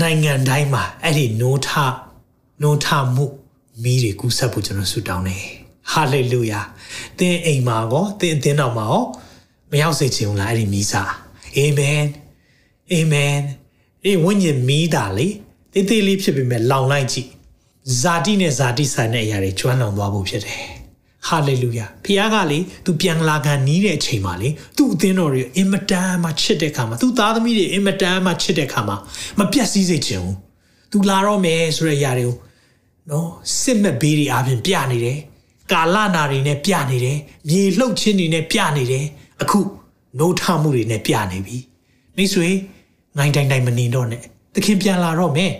[0.02, 1.70] နိုင်ငံတိုင်းမှာအဲ့ဒီနှိုးထ
[2.62, 3.26] နှိုးထမှု
[3.82, 5.44] မိတွေကူးဆက်ဖို့ကျွန်တော်ဆူတောင်းတယ်
[5.92, 6.62] ဟာလေလုယာ
[7.20, 9.04] သင်အိမ်မှာကောသင်အသင်းတော်မှာရော
[9.72, 11.12] မရောက်စေချင်ဘူးလားအဲ့ဒီမိစား
[11.58, 12.04] အာမင်
[12.92, 13.36] အာမင်
[14.06, 15.28] အေးဝိညာဉ်မိတာလေ
[15.74, 17.30] တေးသေးလေးဖြစ်ပေမဲ့လောင်လိုက်ကြည့်
[18.02, 20.62] ဇာတိနဲ့ဇာတိဆိုင်တဲ့အရာတွေကျွမ်းလောင်သွားဖို့ဖြစ်တယ်
[21.28, 28.98] ဟာလေလုယာဖခင်ကလေသူပြန်လာခံနီးတဲ့အချိန်မှာလေသူ့အသင်းတော်တွေအင်မတန်မှချစ်တဲ့ခါမှာသူ့သားသမီးတွေအင်မတန်မှချစ်တဲ့ခါမှာ
[29.40, 30.38] မပြတ်စည်းစေချင်ဘူး
[30.92, 32.36] သူလာတော့မယ်ဆိုတဲ့အရာတွေကို
[33.12, 33.30] နော်
[33.62, 35.18] စစ်မဲ့ဘေးတွေအပြင်ပြနေတယ်
[35.72, 37.18] ကာလနာတွေနဲ့ပြနေတယ်
[37.50, 39.06] မြေလှုပ်ခြင်းတွေနဲ့ပြနေတယ်
[39.42, 39.60] အခု
[40.20, 41.58] နိုးထမှုတွေနဲ့ပြနေပြီ
[42.16, 42.50] မိတ်ဆွေ
[43.18, 44.22] နိုင်တိုင်းတိုင်းမနေတော့နဲ့
[44.54, 45.54] သခင်ပြန်လာတော့မယ်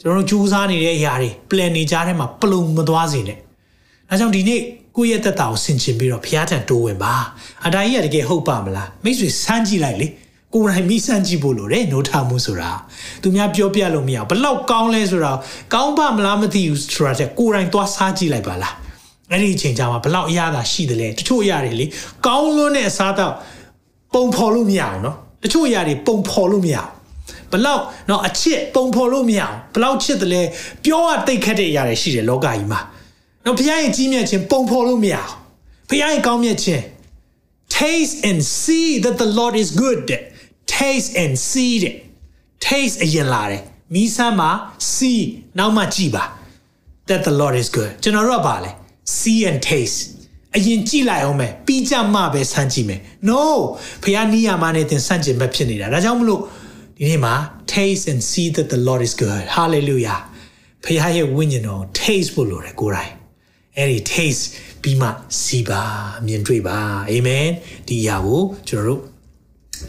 [0.00, 3.38] ကျွန်တော်တို့ကြိုးစားနေတဲ့အရာတွေ plan နေကြတဲ့မှာပလုံမသွားစေနဲ့
[4.10, 4.60] အဲကြောင့်ဒီနေ့
[4.96, 7.14] ကိုယ့်ရဲ့သက်တာကိုဆင်ခြင်ပြီးတော့ဘုရားထံတိုးဝင်ပါ
[7.66, 10.06] အတားကြီးကတကယ်ဟုတ်ပါမလားမိတ်ဆွေစမ်းကြည့်လိုက်လေ
[10.54, 12.70] ကိုယ်တိုင်မိစမ်းကြည့်ဖို့လိုတယ်နိုးထမှုဆိုတာ
[13.22, 15.32] သူများပြောပြလို့မရဘူးဘလောက်ကောင်းလဲဆိုတာ
[15.74, 18.74] ကောင်းပါမလားမသိဘူးဆိုတာတဲ့ကိုယ်တိုင်သွားစားကြည့်လိုက်ပါလား
[19.30, 21.86] အဲ့ဒီအချိန်ကြာမှာဘလောက်အရသာရှိတယ်လဲတချို့အရာတွေလေ
[22.26, 23.32] ကောင်းလွန်းတဲ့အစားတော့
[24.14, 26.90] ပုံဖော်လို့မရအောင်နော်တချို့အရာတွေပုံဖော်လို့မရအောင်
[27.52, 30.42] ဘလောက်နော်အချစ်ပုံဖော်လို့မရအောင်ဘလောက်ချစ်တယ်လဲ
[30.84, 32.80] ပြောရတိတ်ခတ်တဲ့အရာတွေရှိတယ်လောကကြီးမှာ
[33.44, 35.32] နော်ဘုရားရဲ့ကြီးမြတ်ခြင်းပုံဖော်လို့မရအောင်
[35.88, 36.82] ဘုရားရဲ့ကောင်းမြတ်ခြင်း
[37.78, 39.98] taste and see that the Lord is good
[40.76, 41.94] taste and see တဲ့
[42.66, 43.62] taste အရင်လာတယ်
[43.94, 44.50] မိဆမ်းမှာ
[44.94, 45.20] see
[45.58, 46.24] နောက်မှကြည့်ပါ
[47.08, 48.70] that the Lord is good ကျွန်တော်တို့ကပါလဲ
[49.18, 49.98] see and taste
[50.56, 53.42] အရင်ကြည့်လိုက်အောင်မယ်ပြီးကြမှပဲစမ်းကြည့်မယ် no
[54.02, 56.40] ဖခင်နီးယာမနဲ့သင်စမ်းကြင်ဘက်ဖြစ်နေတာဒါကြောင့်မလို့
[56.96, 57.34] ဒီနေ့မှာ
[57.74, 60.18] taste and see that the Lord is good hallelujah
[60.84, 63.12] ဖခင်ရဲ့ဝိညာဉ်တော် taste ဖို့လိုတယ်ကိုယ်တိုင်
[63.76, 64.44] အဲ့ဒီ taste
[64.82, 65.08] ပြီးမှ
[65.42, 65.82] စီပါ
[66.26, 66.78] မြင်တွေ့ပါ
[67.10, 67.46] အာမင်
[67.88, 69.00] ဒီအရာကိုကျွန်တော်တို့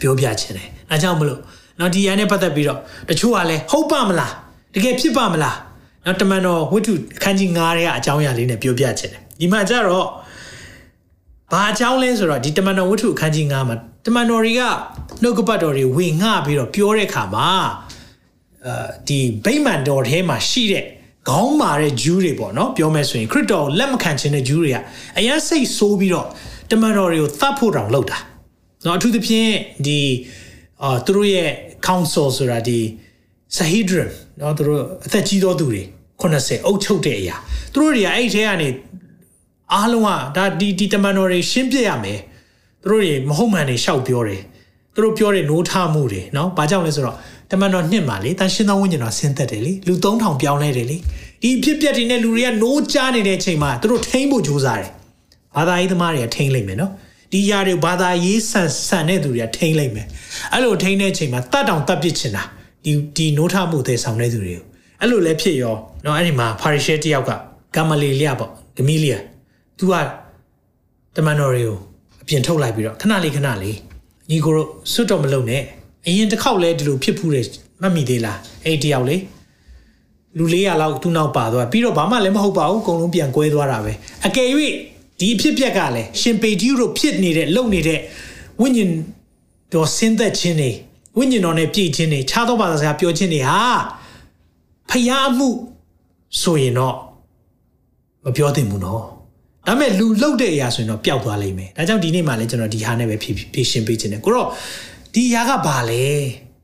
[0.00, 1.40] ပြောပြခြင်းတယ်အဲကြောင့်မလို့
[1.80, 4.32] နော်ဒီအရာနဲ့ပတ်သက်ပြီးတော့တချို့ကလည်းဟုတ်ပါမလား
[4.74, 5.56] တကယ်ဖြစ်ပါမလား
[6.06, 10.06] နော်တမန်တော်ဝိတ္ထုအခန်းကြီး9ရဲ့အကြောင်းအရာလေးနဲ့ပြောပြခြင်းတယ်ဒီမှာကျတော့
[11.52, 14.62] ဘာအကြောင်းလဲဆိုတော့ဒီတမန်တော်ဝိတ္ထုအခန်းကြီး9မှာတမန်တော်တွေက
[15.22, 17.48] နှုတ်ကပတ်တော်တွေဝင်ငှပြီးတော့ပြောတဲ့အခါမှာ
[18.66, 18.74] အဲ
[19.08, 20.84] ဒီဗိမာန်တော်ထဲမှာရှိတဲ့
[21.28, 24.78] ခေါင်းမာတဲ့ဂျူးတွေပေါ့နော်ပြောမယ်ဆိုရင်ခရစ်တော်လက်မခံခြင်းတဲ့ဂျူးတွေက
[25.18, 26.26] အရင်စိတ်ဆိုးပြီးတော့
[26.70, 28.18] တမန်တော်တွေကိုသတ်ဖို့တောင်လုပ်တာ
[28.83, 29.51] เนาะအထူးသဖြင့်
[29.85, 29.99] ဒီ
[30.83, 31.49] အာသူတို့ရဲ့
[31.87, 32.79] council ဆိုတာဒီ
[33.57, 35.81] Sahedrin เนาะသူတို့အသက်ကြီးသောသူတွေ
[36.21, 37.35] 80အုပ်ချုပ်တဲ့အရာ
[37.73, 38.69] သူတို့တွေကအဲ့ထဲကနေ
[39.73, 40.03] အားလုံး
[40.35, 42.19] ကဒါဒီဒီတမန်တော်တွေရှင်းပြရမယ်
[42.81, 44.41] သူတို့တွေမဟုတ်မှန်တွေရှောက်ပြောတယ်
[44.93, 47.17] သူတို့ပြောတဲ့နိုးထမှုတွေเนาะဘာကြောင့်လဲဆိုတော့
[47.51, 50.97] တမန်တော်နှစ်မှာလေတန်ရှင်းသောဝိညာဉ်တော်ဆင်းသက်တယ်လေလူ3000ပြောင်းလဲတယ်လေ
[51.41, 54.91] ဒီဖြစ်ပျက်တွေနဲ့လူတွေကနိုးကြားနေတဲ့အချိန်မှာသူတို့ထိမ့်ဖို့ကြိုးစားတယ်
[55.55, 56.91] ဘာသာရေးသမားတွေကထိမ့်လိုက်မယ်နော်
[57.32, 60.06] ဒီຢာတွေဘာသာရေးဆန်ဆန်တဲ့သူတွေကထိမ့်လိုက်မယ်
[60.52, 62.44] အဲ့လိုထိမ့်တဲ့အချိန်မှာတတ်တောင်တတ်ပစ်ချင်တာ
[62.84, 64.64] ဒီဒီနိုးထမှုသေးဆောင်တဲ့သူတွေကို
[65.00, 65.74] အဲ့လိုလည်းဖြစ်ရော
[66.04, 67.32] နော်အဲ့ဒီမှာဖာရီရှဲတယောက်က
[67.76, 69.18] ဂမလီလျပေါ့ဂမီလီယာ
[69.78, 69.94] तू က
[71.16, 71.78] တမန်တော်တွေကို
[72.22, 73.76] အပြင်ထုတ်လိုက်ပြီးတော့ခဏလေးခဏလေး
[74.30, 75.62] ညီကိုတို့စွတ်တော်မလုံနဲ့
[76.06, 77.46] အရင်တစ်ခေါက်လဲဒီလိုဖြစ်ဖူးတယ်
[77.80, 79.16] မှတ်မိသေးလားအဲ့တယောက်လေ
[80.38, 83.92] လူ400လောက်သူ့နောက်ပါသွားပြီးတော့ဘာမှလည်းမဟုတ်ပါဘူးအကုန်လုံးပြန်ကွဲသွားတာပဲ
[84.26, 84.48] အကယ်၍
[85.20, 88.00] ဒီအဖြစ်ပြက်ကလည်းရှင်ပေတီတို့ဖြစ်နေတဲ့လုံနေတဲ့
[88.60, 88.90] ဝိညာဉ်
[89.72, 90.70] တော်ဆင်းသက်ခြင်းတွေ
[91.18, 93.60] ဝိညာဉ်တော်နဲ့ပြည့်ခြင်းတွေခြားသောဘာသာစကားပြောခြင်းတွေဟာ
[94.90, 95.48] ဖျားမှု
[96.42, 96.96] ဆိုရင်တော့
[98.24, 99.02] မပြောသင့်ဘူးနော်
[99.66, 104.48] ဒါပေမဲ့လူလှုပ်တဲ့အရာဆိုရင်တော့ပျောက်သွားလိမ့်မယ်ဒါကြောင့်ဒီနေ့မှလည်းကျွန်တော်ဒီဟာနဲ့ပဲဖြည့်ဖြည့်ရှင်းပေးခြင်းတယ်ကိုတော့
[105.14, 106.04] ဒီຢာကဘာလဲ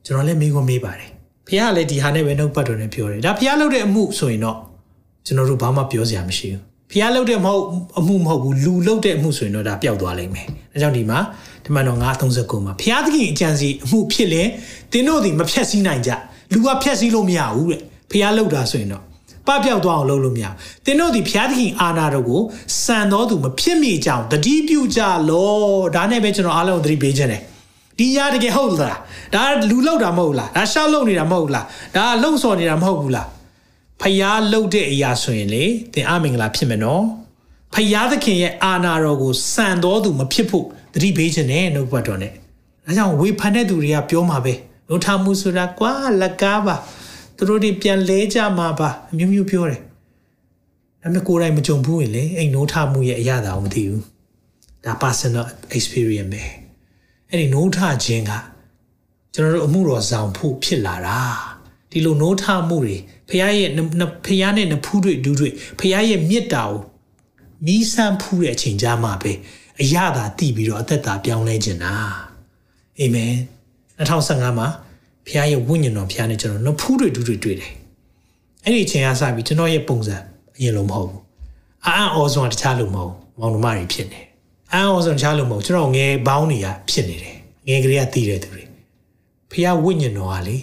[0.04, 1.10] ကျွန်တော်လည်းမေးခွန်းမေးပါတယ်
[1.46, 4.58] ဖះကလည်းဒီဟာနဲ့ပဲနှုတ်ပတ်တော်နဲ့ပြောတယ်ဒါဖះလှုပ်တဲ့အမှုဆိုရင်တော့
[5.26, 7.62] ကျွန်တော်တို့ဘာမှပြောစရာမရှိဘူး ဖះလှုပ်တဲ့မဟုတ်
[7.98, 11.18] အမှုမဟုတ်ဘူးလူလှုပ်တဲ့အမှုဆိုရင်တော့ဒါပျောက်သွားလိမ့်မယ်ဒါကြောင့်ဒီမှာ
[11.64, 11.98] ဒီမှာတော့
[12.32, 14.48] 939မှာဖះသခင်အကြံစီအမှုဖြစ်ရင်
[14.92, 16.10] တင်းတို့ဒီမဖြတ်စည်းနိုင်ကြ
[16.52, 17.80] လူကဖြတ်စည်းလို့မရဘူးတဲ့
[18.10, 19.02] ဖះလှုပ်တာဆိုရင်တော့
[19.46, 22.40] ပပျောက်သွားအောင်လုပ်လို့မရဘူးသင်တို့ဒီဖျားသခင်အာနာတို့ကို
[22.84, 25.50] စံတော်သူမဖြစ်မိကြအောင်တတိပြုကြလော
[25.94, 27.42] ဒါနဲ့ပဲကျွန်တော်အားလုံးသတိပေးခြင်းတယ်
[27.98, 29.00] ဒီရတကယ်ဟုတ်လား
[29.34, 31.64] ဒါလူလောက်တာမဟုတ်လားဒါရှောက်လုံနေတာမဟုတ်လား
[31.96, 33.26] ဒါလုံစော်နေတာမဟုတ်ဘူးလား
[34.02, 37.04] ဖျားလှုပ်တဲ့အရာဆိုရင်လေသင်အမင်္ဂလာဖြစ်မယ်နော်
[37.74, 44.54] ဖျားသခင်ရဲ့အာနာတော်ကိုစံတော်သူမဖြစ်ဖို့သတိပေးခြင်းနဲ့နှုတ်ပတ်တော်နဲ့ဒါကြောင့်ဝေဖန်တဲ့သူတွေကပြောမှာပဲ
[44.88, 46.76] နှုတ်ထမှုဆိုတာကွာလက်ကားပါ
[47.36, 49.80] သူတို့တွေပြန်လဲကြမှာပါအမျိုးမျိုးပြောတယ်
[51.02, 54.02] ဒါပေမဲ့ကိုယ်တိုင်မကြုံဘူးလေအိမ်နိုးထမှုရဲ့အရာတာကိုမသိဘူး
[54.84, 56.42] ဒါ personal experience ပဲ
[57.30, 58.32] အဲ့ဒီနိုးထခြင်းက
[59.34, 61.18] ကျွန်တော်တို့အမှုတော်ဆောင်ဖို့ဖြစ်လာတာ
[61.90, 62.96] ဒီလိုနိုးထမှုတွေ
[63.28, 63.70] ဖခင်ရဲ့
[64.26, 66.80] ဖခင်နဲ့နဖူးတွေဒူးတွေဖခင်ရဲ့မေတ္တာကို
[67.66, 69.32] မီးဆန်းဖူးတဲ့အချိန်ကြာမှာပဲ
[69.80, 71.92] အရာသာတည်ပြီးတော့အသက်တာပြောင်းလဲခြင်းတာ
[72.98, 73.32] အာမင်
[73.98, 74.68] 2015မှာ
[75.26, 77.72] ဖခင်ရဲ့ဝိညာဉ်တော်ဖခင်နဲ့ကျွန်တော်နဖူးတွေဒူးတွေတွေ့တယ်
[78.64, 80.16] အဲ့ဒီအချိန်ကစပြီးကျွန်တော်ရဲ့ပုံစံ
[80.56, 81.22] အရင်လိုမဟုတ်ဘူး
[81.86, 84.20] အာအံ့ဩဆုံးကတခြားလိုမဟုတ်မောင်နှမတွေဖြစ်နေ
[84.72, 87.36] အံ့ဩဆုံးတခြားလိုမဟုတ်ကျွန်တော်ငယ်ဘောင်းတွေကဖြစ်နေတယ်
[87.68, 88.64] ငယ်ကလေးကတည်တဲ့သူတွေ
[89.50, 90.56] ဖခင်ဝိညာဉ်တော်ကလေ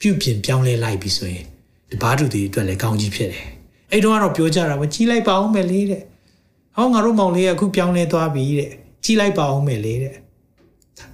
[0.00, 1.44] ပြုပြင်ပြောင်းလဲလိုက်ပြီဆိုရင်
[1.90, 3.46] တပားသူတွေအတွက်လည်းကောင်းကြီးဖြစ်တယ်
[3.92, 6.02] အဲ့တော့ကတော့ပြောကြတာပဲကြီးလိုက်ပါအောင်မယ်လေတဲ့
[6.76, 8.70] ဟောငါတို့မောင်လေးကအခုပြောင်းလဲသွားပြီတဲ့
[9.04, 10.14] ကြီးလိုက်ပါအောင်မယ်လေတဲ့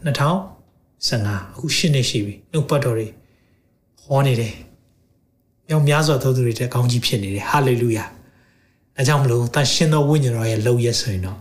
[0.04, 3.08] 2015အခုရှင်းနေရှိပြီနှုတ်ပတ်တော်တွေ
[4.02, 4.54] ဟောနေတယ်
[5.68, 8.04] မြောင်များစွာသောသူတွေတက်ကောင်းကြီးဖြစ်နေတယ်ဟာလေလုယာ
[8.96, 11.38] အဲကြောင့်မလို့တန်ရှင်သောဝိညာဉ်တော်ရဲ့လှုပ်ရက်ဆိုရင်တော့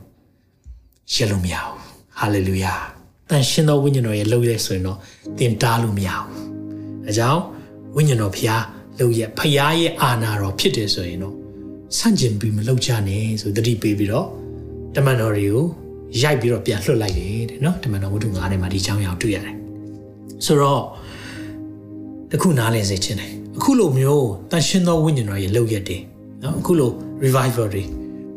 [1.13, 1.77] ရလို့မရဘူး
[2.17, 2.73] ဟာလေလုယာ
[3.29, 4.97] တန်ရှင်သောဝိညာဉ်တော်ရဲ့လှုပ်ရက်ဆိုရင်တော့
[5.37, 6.52] တင်တားလို့မရဘူး
[7.07, 7.41] အဲကြောင့်
[7.95, 8.63] ဝိညာဉ်တော်ဖျား
[8.99, 11.35] လှုပ်ရက်ဖျားရဲ့အာနာတော်ဖြစ်တယ်ဆိုရင်တော့
[11.97, 14.27] ဆန့်ကျင်ပြီးမလှုပ်ကြနဲ့ဆိုတတိပေးပြီးတော့
[14.95, 15.65] တမန်တော်တွေကို
[16.21, 19.55] ရိုက်ပြီးတော့ပြန်လွှတ်လိုက်တယ်တဲ့နော်တမန်တော်ဝတ္ထု9ထဲမှာဒီအကြောင်းအရာတွေ့ရတယ်
[20.45, 20.83] ဆိုတော့
[22.31, 25.97] တခုနားလည်စေချင်တယ်အခုလိုမျိုးတန်ရှင်းသောဝိညာဉ်တော်ရဲ့လုပ်ရက်တွေ
[26.43, 26.89] နော်အခုလို
[27.25, 27.83] revival တွေ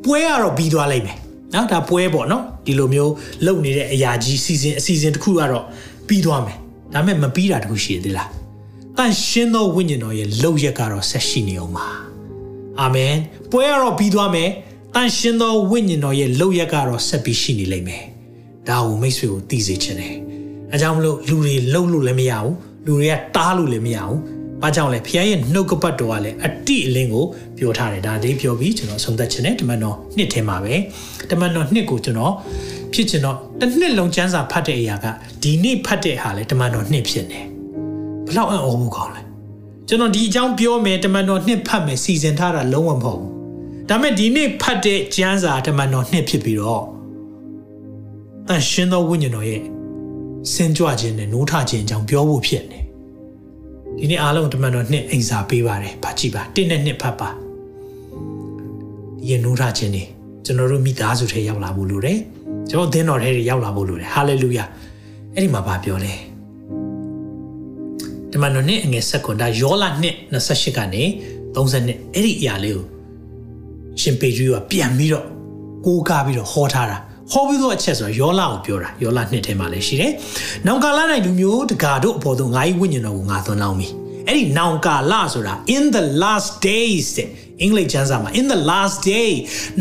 [0.05, 1.17] ပွဲကတော့ပြီးသွားလိုက်မယ်
[1.55, 3.13] နော်ဒါပွဲပေါ့နော်ဒီလိုမျိုး
[3.47, 5.65] လုပ်နေတဲ့အရာကြီးစီစဉ်အစီအစဉ်တစ်ခုကတော့
[6.09, 6.59] ပြီးသွားမယ်
[6.93, 8.29] ဒါပေမဲ့မပြီးတာတခုရှိသေးလား
[8.99, 11.87] တန်ရှင်းသောဝိညာဉ်တော်ရဲ့လုပ်ရက်ကတော့ဆက်ရှိနေအောင်ပါ
[12.81, 13.15] အာမင်
[13.51, 14.51] ပွဲကတော့ပြီးသွားမယ်
[14.95, 18.05] တန်ရှင်းသောဝိညာဉ်တော်ရဲ့လုပ်ရက်ကတော့ဆက်ပြီးရှိနေလိမ့်မယ်
[18.69, 20.15] ဒါကိုမိတ်ဆွေကိုသိစေချင်တယ်
[20.73, 22.55] အဲကြောင့်မလို့လူတွေလှုပ်လို့လည်းမရဘူး
[22.87, 24.19] လူတွေကတားလို့လည်းမရဘူး။
[24.63, 27.25] ဘာကြောင့်လဲဖခင်ရဲ့နှုတ်ကပတ်တော်ကလည်းအတိအလင်းကို
[27.59, 30.75] ပြောထားတယ်။ဒါလေးပြောပြီးကျွန်တော်ဆုံးသက်ခြင်းနဲ့တမန်တော်နှစ်ထဲမှာပဲ
[31.31, 32.33] တမန်တော်နှစ်ကိုကျွန်တော်
[32.93, 35.07] ဖြစ်ချင်တော့တစ်နှစ်လုံးကျမ်းစာဖတ်တဲ့အရာက
[35.43, 37.43] ဒီနေ့ဖတ်တဲ့ဟာလဲတမန်တော်နှစ်ဖြစ်နေ။
[38.29, 39.23] ဘလောက်အံ့ဩမှုကောင်းလဲ။
[39.89, 43.33] ကျွန်တော်ဒီအကြောင်းပြောမယ်တမန်တော်နှစ်ဖတ်မယ်စီစဉ်ထားတာလုံးဝမဟုတ်ဘူး။
[43.89, 46.85] ဒါပေမဲ့ဒီနေ့ဖတ်တဲ့ကျမ်းစာတမန်တော်နှစ်ဖြစ်ပြီးတော့
[48.49, 49.63] တန်ရှင်းသောဝိညာဉ်တော်ရဲ့
[50.53, 52.81] စင်ကြွခြင်းနဲ့နိုးထခြင်းအကြောင်းပြောဖို့ဖြစ်နေ
[53.99, 60.03] ဒီနေ့အားလုံးတမန်တော်နှစ်အိမ်စာပေးပါတယ်။ဗာကြည့်ပါတင်းနဲ့နှစ်ဖတ်ပါဒီရနိုးထခြင်းနေ
[60.45, 62.19] ကျွန်တော်တို့မိသားစုထဲရောက်လာဖို့လိုတယ်။
[62.69, 64.65] ကျွန်တော်အသင်းတော်ထဲတွေရောက်လာဖို့လိုတယ်။ဟာလေလုယာ။
[65.35, 66.13] အဲ့ဒီမှာဗာပြောလဲ
[68.37, 71.03] တမန်တော်နှစ်အငယ်ဆက်ကွန်ဒါယောလာနှစ်28ကနေ
[71.55, 72.85] 30နှစ်အဲ့ဒီအရာလေးကို
[74.01, 75.27] ရှင်ပေဂျူးကပြန်ပြီးတော့
[75.87, 76.97] ကိုးကားပြီးတော့ဟောထားတာ
[77.33, 80.13] ဟောပြီးတော့အချက်ဆိုတော့ယောလာကိုပြောတာယောလာနှစ်ထဲမှာလည်းရှိတယ်။
[80.67, 83.89] နောင်ကာလ၌လူမျိုးတကာတို့အပေါ်သို့ငါ၏ဝိညာဉ်တော်ကိုငါသွန်လောင်းပြီ။
[84.27, 87.29] အဲ့ဒီနောင်ကာလဆိုတာ in the last days တဲ့
[87.61, 89.31] အင်္ဂလိပ်ကျမ်းစာမှာ in the last day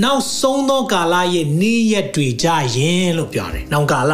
[0.04, 4.14] နောက်ဆုံးသောကာလရဲ့နေ့ရက်တွေကြရင်လို့ပြောတယ်။နောင်ကာလ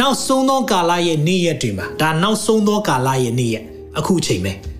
[0.00, 3.64] နောက်ဆုံးသောကာလရဲ့နေ့ရက်တွေမှာဒါနောက်ဆုံးသောကာလရဲ့နေ့ရက်
[3.98, 4.54] အခုချိန်ပဲ။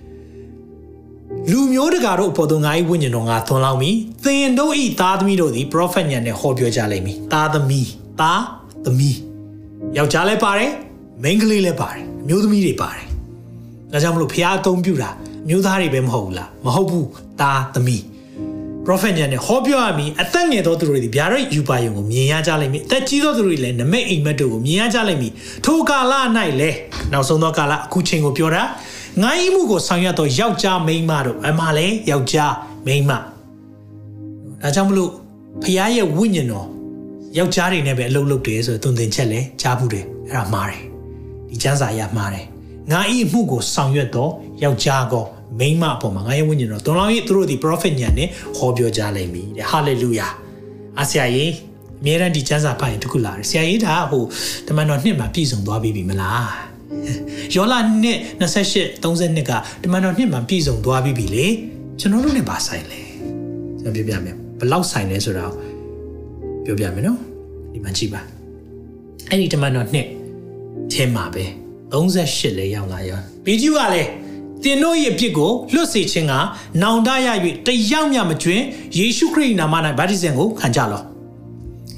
[1.51, 3.91] လူမျိုးတကာတို့အပေါ်သို့ငါ၏ဝိညာဉ်တော်ငါသွန်လောင်းပြီ
[4.23, 7.89] သင်တို့ဤသားသမီးတို့သည် prophet ညံနဲ့ဟောပြောကြလိမ့်မည်သားသမီး
[8.21, 8.43] သား
[8.85, 9.17] သမီး
[9.97, 10.71] ယောက်ျားလည်းပါတယ်
[11.23, 13.05] မိန်းကလေးလည်းပါတယ်အမျိုးသမီးတွေပါတယ်
[13.91, 15.09] ဒါကြောင့်မလို့ဖျားအသုံးပြုတာ
[15.49, 17.07] မျိုးသားတွေပဲမဟုတ်ဘူးလားမဟုတ်ဘူး
[17.41, 18.03] သားသမီး
[18.85, 25.33] prophet ညာနဲ့ဟောပြောရမည်အသက်ငယ်သောသူတို့သည်ဗျာဒိတ်ယူပါယုံကိုမြင်ရကြလိမ့်မည်အသက်ကြီးသောသူတို့လည်းနမိတ်အိမ်မက်တို့ကိုမြင်ရကြလိမ့်မည်
[25.65, 26.13] ထိုကာလ၌
[26.59, 26.77] လည်း
[27.11, 28.63] နောက်ဆုံးသောကာလအခုချိန်ကိုပြောတာ
[29.23, 32.53] ငိုင်းမှုကိုဆောင်ရွက်သောယောက်ျားမိန်းမတို့အမှလည်းယောက်ျား
[32.85, 33.19] မိန်းမဒါ
[34.75, 35.11] ကြောင့်မလို့
[35.61, 36.67] ဖခင်ရဲ့ဝိညာဉ်တော်
[37.37, 40.81] ယောက်ျားတွေနဲ့ပဲအလုပ်လုပ်တယ်ဆိုတော့သွန်သင်ချက်လဲကြားဘူးတယ်အဲ့ဒါမှားတယ်
[41.49, 42.45] ဒီကျမ်းစာရမှားတယ်
[42.91, 44.31] ငါဤမှုကိုဆောင်ရွက်တော့
[44.63, 45.25] ယောက်ျားကော
[45.59, 48.27] မိန်းမအပေါ်မှာငါရဲ့ဝိညာဉ်တော်တော်တော်ကြီးသူတို့ဒီ prophet ညာနဲ့
[48.57, 50.31] ဟောပြောကြလိမ့်မည်တဲ့ hallelujah
[51.01, 51.53] အဆရာကြီး
[52.01, 54.23] အမြဲတမ်းဒီကျမ်းစာဖတ်ရင်တခုလာတယ်ဆရာကြီးဒါဟို
[54.67, 56.49] တမန်တော်နှစ်မှာပြည့်စုံသွားပြီမလား
[57.55, 59.51] ယောလာနှစ်28 32က
[59.83, 61.45] တမန်တော်နှစ်မှာပြည့်စုံသွားပြီလေ
[61.99, 63.01] ကျွန်တော်တို့နဲ့ပါဆိုင်လဲ
[63.81, 65.45] ကျွန်တော်ပြောပြမယ်ဘလောက်ဆိုင်လဲဆိုတာ
[66.65, 67.19] ပြောပြမယ်နော်
[67.73, 68.21] ဒီမှာကြည့်ပါ
[69.29, 70.07] အဲ့ဒီတမန်တော်နှစ်
[70.93, 71.45] ထဲမှာပဲ
[71.93, 74.09] 38လဲရောက်လာရောဘီဂျူကလည်း
[74.63, 76.33] တင်တို့ရဲ့အဖြစ်ကိုလွတ်စေခြင်းက
[76.81, 77.27] နောင်တရ၍
[77.67, 78.63] တယောက်မျှမကျွင်း
[78.97, 81.01] ယေရှုခရစ်နာမ၌ဗတ္တိဇံကိုခံကြလော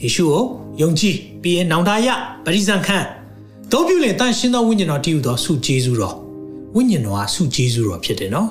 [0.03, 0.43] ယေရှုကို
[0.81, 2.07] ယုံကြည်ပြီးရင်နောင်တရ
[2.45, 2.97] ဗတ္တိဇံခံ
[3.71, 6.15] တို့ပြုလင်တန်ရှင်းသောဝိညာဉ်တော်တည်ဟူသောဆုကျေးဇူးတော်
[6.75, 8.49] ဝိညာဉ်တော်ကဆုကျေးဇူးတော်ဖြစ်တယ်နော်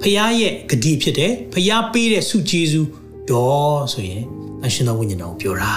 [0.00, 2.88] ဖခင်ရဲ့ဂတိဖြစ်တယ်ဖခင်ပေးတဲ့ဆုကျေးဇူး
[3.30, 4.22] တော်ဆိုရင်
[4.60, 5.72] တန်ရှင်းသောဝိညာဉ်တော်ကိုပြောတာ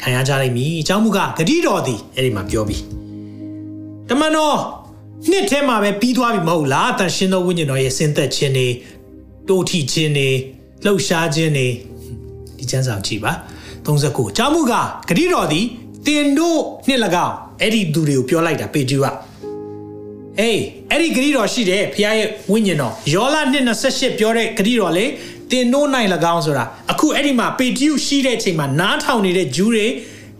[0.00, 2.82] ခံရကြလိမ့်မည်အကြောင်းမူကားဂတိတော်သည်အဲ့ဒီမှာပြောပြီး
[4.08, 4.58] တမန်တော်
[5.30, 8.68] နှစ်ထဲမှာပဲပြီးသွားပြီမဟုတ်လားတန်ရှင်းသောဝိညာဉ်တော်ရဲ့ဆင်းသက်ခြင်းတွေ
[9.48, 10.28] တိုးထီခြင်းတွေ
[10.84, 11.68] လှုပ်ရှားခြင်းတွေ
[12.58, 13.32] ဒီကျမ်းစာကြည့်ပါ
[13.86, 15.66] 39အကြောင်းမူကားဂတိတော်သည်
[16.06, 19.06] တင်တို့နှစ်၎င်းအဲ့ဒီသူတွေကိုပြောလိုက်တာပေကျူက
[20.40, 20.60] အေး
[20.90, 23.36] အဲ့ဒီဂတိတော်ရှိတယ်ဖခင်ရဲ့ဝိညာဉ်တော်ယောလ
[23.78, 25.04] 228ပြောတဲ့ဂတိတော်လေ
[25.50, 29.86] တင်တို့နိုင်၎င်းဆိုတာအခုအဲ့ဒီမှာပေကျူရှိတဲ့အချိန်မှာနားထောင်နေတဲ့ဂျူးတွေ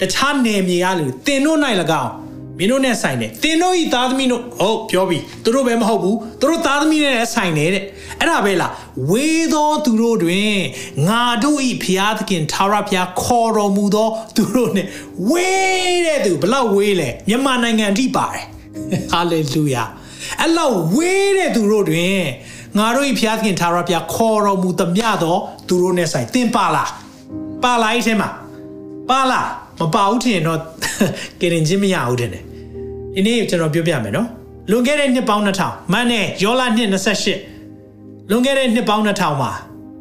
[0.01, 2.11] တခြားနယ်မြေကလူတင်တို့နိုင်၎င်း
[2.59, 7.85] မင်းတို့နဲ့ဆိုင်တယ်တင်တို့ဤသားသမီးတို့ဟုတ်ပြောပြီသူတို့ပဲမဟုတ်ဘူးသူတို့သားသမီးနဲ့ဆိုင်တယ်တဲ့
[8.21, 8.73] အဲ့ဒါပဲလား
[9.11, 10.57] ဝေသောသူတို့တွင်
[11.09, 14.87] ငါတို့ဤဖျားသခင်သာရဖျားခေါ်တော်မူသောသူတို့နဲ့
[15.31, 18.45] ဝေးတဲ့သူဘလောက်ဝေးလဲမြန်မာနိုင်ငံထိပါတယ်
[19.11, 19.85] ဟာလေလုယာ
[20.41, 22.21] အဲ့လောက်ဝေးတဲ့သူတို့တွင်
[22.79, 25.37] ငါတို့ဤဖျားသခင်သာရဖျားခေါ်တော်မူသမျှသော
[25.69, 26.91] သူတို့နဲ့ဆိုင်တင်ပါလား
[27.63, 28.29] ပါလားအဲ့ထဲမှာ
[29.11, 29.49] ပါလား
[29.81, 30.59] မပါဘူးထင်တော့
[31.41, 34.29] ကရင်ချင်းမရဘူးတဲ့ဒီနေ့ကျွန်တော်ပြောပြမယ်နော်
[34.71, 36.89] လွန်ခဲ့တဲ့နှစ်ပေါင်း2000မန်နဲ့ယောလာနှစ်
[37.55, 39.51] 28လွန်ခဲ့တဲ့နှစ်ပေါင်း2000မှာ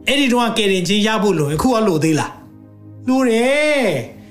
[0.08, 2.32] အဲ့ဒီတော့ကယ်ရင်ချင်းရဖို့လို့အခုအလိုသေးလား
[3.08, 3.88] လိုတယ်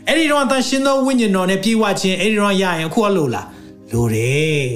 [0.08, 3.46] အဲ့ဒီတော့တန်ရှင်းသောဝိညာဉ်တော်နဲ့ပြေဝခြင်းအဲ့ဒီတော့ရရင်အခုအလိုလား
[3.92, 4.68] လိုတယ်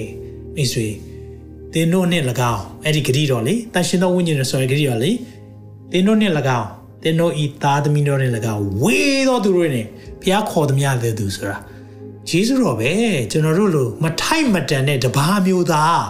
[0.55, 0.87] မိတ်ဆွေ
[1.73, 5.11] သင်တို့နဲ့၎င်းအဲ့ဒီဂတိတော်လေတန်ရှင်းသောဝိညာဉ်တော်ဆိုရယ်ဂတိတော်လေ
[5.93, 6.69] သင်တို့နဲ့၎င်း
[7.03, 9.87] သင်တို့ဤသားသမီးတို့နဲ့၎င်းဝေးသောသူတို့နဲ့
[10.23, 11.57] ဘုရားခေါ်သမျှတဲ့သူဆိုတာ
[12.29, 12.93] ဂျေဇုတော်ပဲ
[13.31, 16.03] ကျွန်တော်တို့လိုမထိုက်မတန်တဲ့တပါးမျိုးသား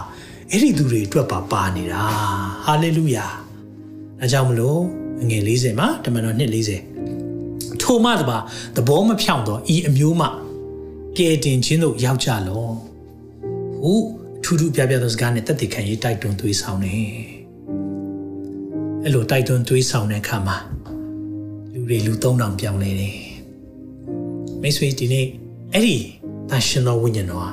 [0.51, 2.03] အဲ့ဒီသူတွေအတွက်ပါပါနေတာ
[2.65, 3.25] ဟာလေလုယာ
[4.21, 4.81] အဲကြောင့်မလို့
[5.29, 6.51] ငွေ40မှာတမန်တော်နှစ်
[7.15, 8.37] 40ထိုမှတပါ
[8.75, 10.27] သဘောမဖြောင့်တော့ဤအမျိုးမှ
[11.17, 12.63] ကဲတင်ခြင်းတို့ရောက်ကြလော
[13.83, 13.93] ဟု
[14.43, 16.95] ထူးထူးပြပြသောစကားနဲ့တက်တည်ခံရေးတိုက်တွန်းသွေးဆောင်နေ
[19.03, 20.57] အဲ့လိုတိုက်တွန်းသွေးဆောင်တဲ့အခါမှာ
[21.73, 23.28] လူတွေလူ3000ပြောင်းလဲတယ်
[24.61, 25.27] မိတ်ဆွေဒီနေ့
[25.73, 25.97] အဲ့ဒီ
[26.49, 27.51] တန်ရှင်သောဝိညာဉ်တော်ဟာ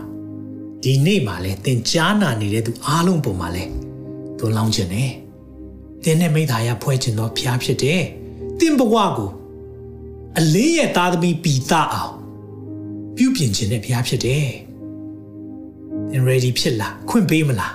[0.82, 3.64] ဒီနေ့မှာလဲသင်ကြားနာနေတဲ့သူအားလုံးပုံမှာလဲ
[4.38, 5.10] သူလောင်းခြင်းနဲ့
[6.02, 8.02] သင်နဲ့မိသားရဖွဲ့ခြင်းသောဖျားဖြစ်တယ်
[8.58, 9.30] သင်ဘဝကို
[10.38, 12.14] အလင်းရဲ့သားသမီးပီတာအောင်
[13.16, 14.46] ပြုပြင်ခြင်းနဲ့ဖျားဖြစ်တယ်
[16.10, 17.74] သင် ready ဖြစ်လားခွင့်ပေးမလား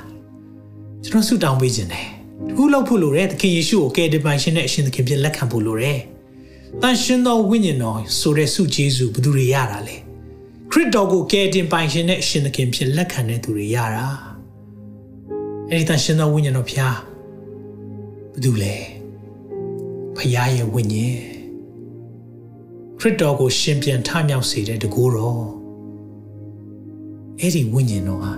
[1.03, 2.07] ကျွန်တော်ဆုတောင်းပေးခြင်းတယ်
[2.47, 5.99] တခုလောက်ဖို့လိုတယ်သခင်ယေရှုကိုကယ်တင်ပိုင်ရှင်နဲ့အရှင်သခင်ပြလက်ခံဖို့လိုတယ်
[6.79, 9.97] တန်ရှင်သောဝိညာဉ်တော်ဆိုတဲ့ဆုကျေးဇူးဘယ်သူတွေရတာလဲ
[10.71, 14.07] ခရစ်တော်ကိုကယ်တင်ပိုင်ရှင်တဲ့အရှင်သခင်ဖြစ်လက်ခံတဲ့သူတွေရတာ
[15.69, 16.97] အဲ့ဒီတန်ရှင်သောဝိညာဉ်တော်ဖျား
[18.31, 18.75] ဘယ်သူလဲ
[20.17, 21.17] ဖျားရဲ့ဝိညာဉ်
[22.99, 25.43] ခရစ်တော်ကိုရှင်ပြန်ထမြောက်စေတဲ့တကူတော်
[27.39, 28.33] အဲ့ဒီဝိညာဉ်တော်ဟာ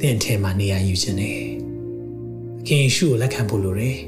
[0.00, 1.38] သင်ထဲမှာနေရာယူခြင်းနဲ့
[2.60, 3.98] အခင်ယေရှုကိုလက်ခံဖို့လိုတယ်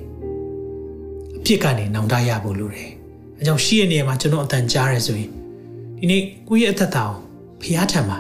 [1.37, 2.96] အပြစ်ကနေနောင်တရဖို့လိုတယ်
[3.39, 5.31] အဲကြောင့်ရှိရဲ့နေရာမှာကျွန်တော်အတန်ကြားရဲဆိုရင်
[5.99, 7.19] ဒီနေ့ကိုယ့်ရဲ့အသက်တာကို
[7.63, 8.19] ဖျားထံမှာ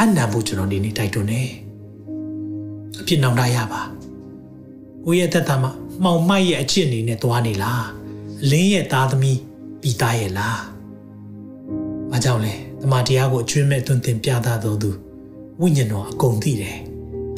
[0.00, 1.42] အနံဖို့ကျွန်တော်ဒီနေ့တိုက်တွန်းနေ
[3.00, 3.82] အပြစ်နောင်တရပါ
[5.04, 5.70] ကိုယ့်ရဲ့အသက်တာမှာ
[6.02, 7.84] မှောင်မိုက်ရဲ့အချစ်အနေနဲ့သွားနေလား
[8.42, 9.38] အလင်းရဲ့သားသမီး
[9.80, 10.60] ပြီးသားရဲ့လား
[12.10, 14.90] မကြောက်လဲတမန်တရားကိုအကျွမ်းမဲ့သွန်သင်ပြသတော်သူ
[15.60, 16.78] ဝိညာဉ်တော်အကုန်သိတယ်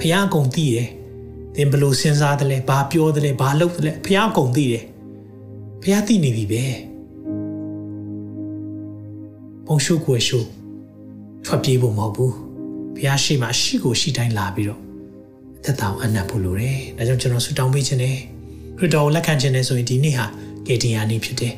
[0.00, 0.88] ဖျားအကုန်သိတယ်
[1.54, 4.84] သင်ဘလို့စဉ်းစားတယ်လဲဘာပြောတယ်လဲဘာလုပ်တယ်လဲဖျားအကုန်သိတယ်
[5.82, 6.64] ဖျားသိနေပြီပဲ
[9.66, 10.38] ပုံရှုကိုရှု
[11.44, 12.34] ထွက်ပြေးဖို့မဟုတ်ဘူး
[12.96, 14.80] ဖျားရှိမှရှိကိုရှိတိုင်းလာပြီးတော့
[15.58, 18.16] အသက်တာကိုအနပ်ဖို့လိုတယ်ဒါကြောင့်ကျွန်တော်ဆုတောင်းပေးခြင်းနဲ့
[18.78, 20.26] ခရစ်တော်ကိုလက်ခံခြင်းနဲ့ဆိုရင်ဒီနေ့ဟာ
[20.66, 21.54] ကယ်တင်ရာနေ့ဖြစ်တယ်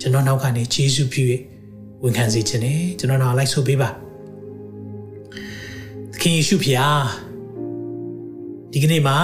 [0.00, 1.22] ကျွန်တော်နောက်ကနေယေရှုပြု၍
[2.02, 3.88] ဝန်ခံစေခြင်းနဲ့ကျွန်တော်နောက်လိုက်ဆိုပေးပါ
[6.12, 7.02] သခင်ယေရှုဖျား
[8.72, 9.18] ဒီကနေ့မှာ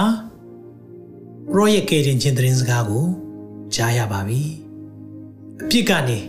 [1.53, 3.05] ရောရဲ့ကယ်တင်ခြင်းသတင်းစကားကို
[3.75, 4.41] ကြားရပါပြီ
[5.61, 6.19] အပြစ်ကနေ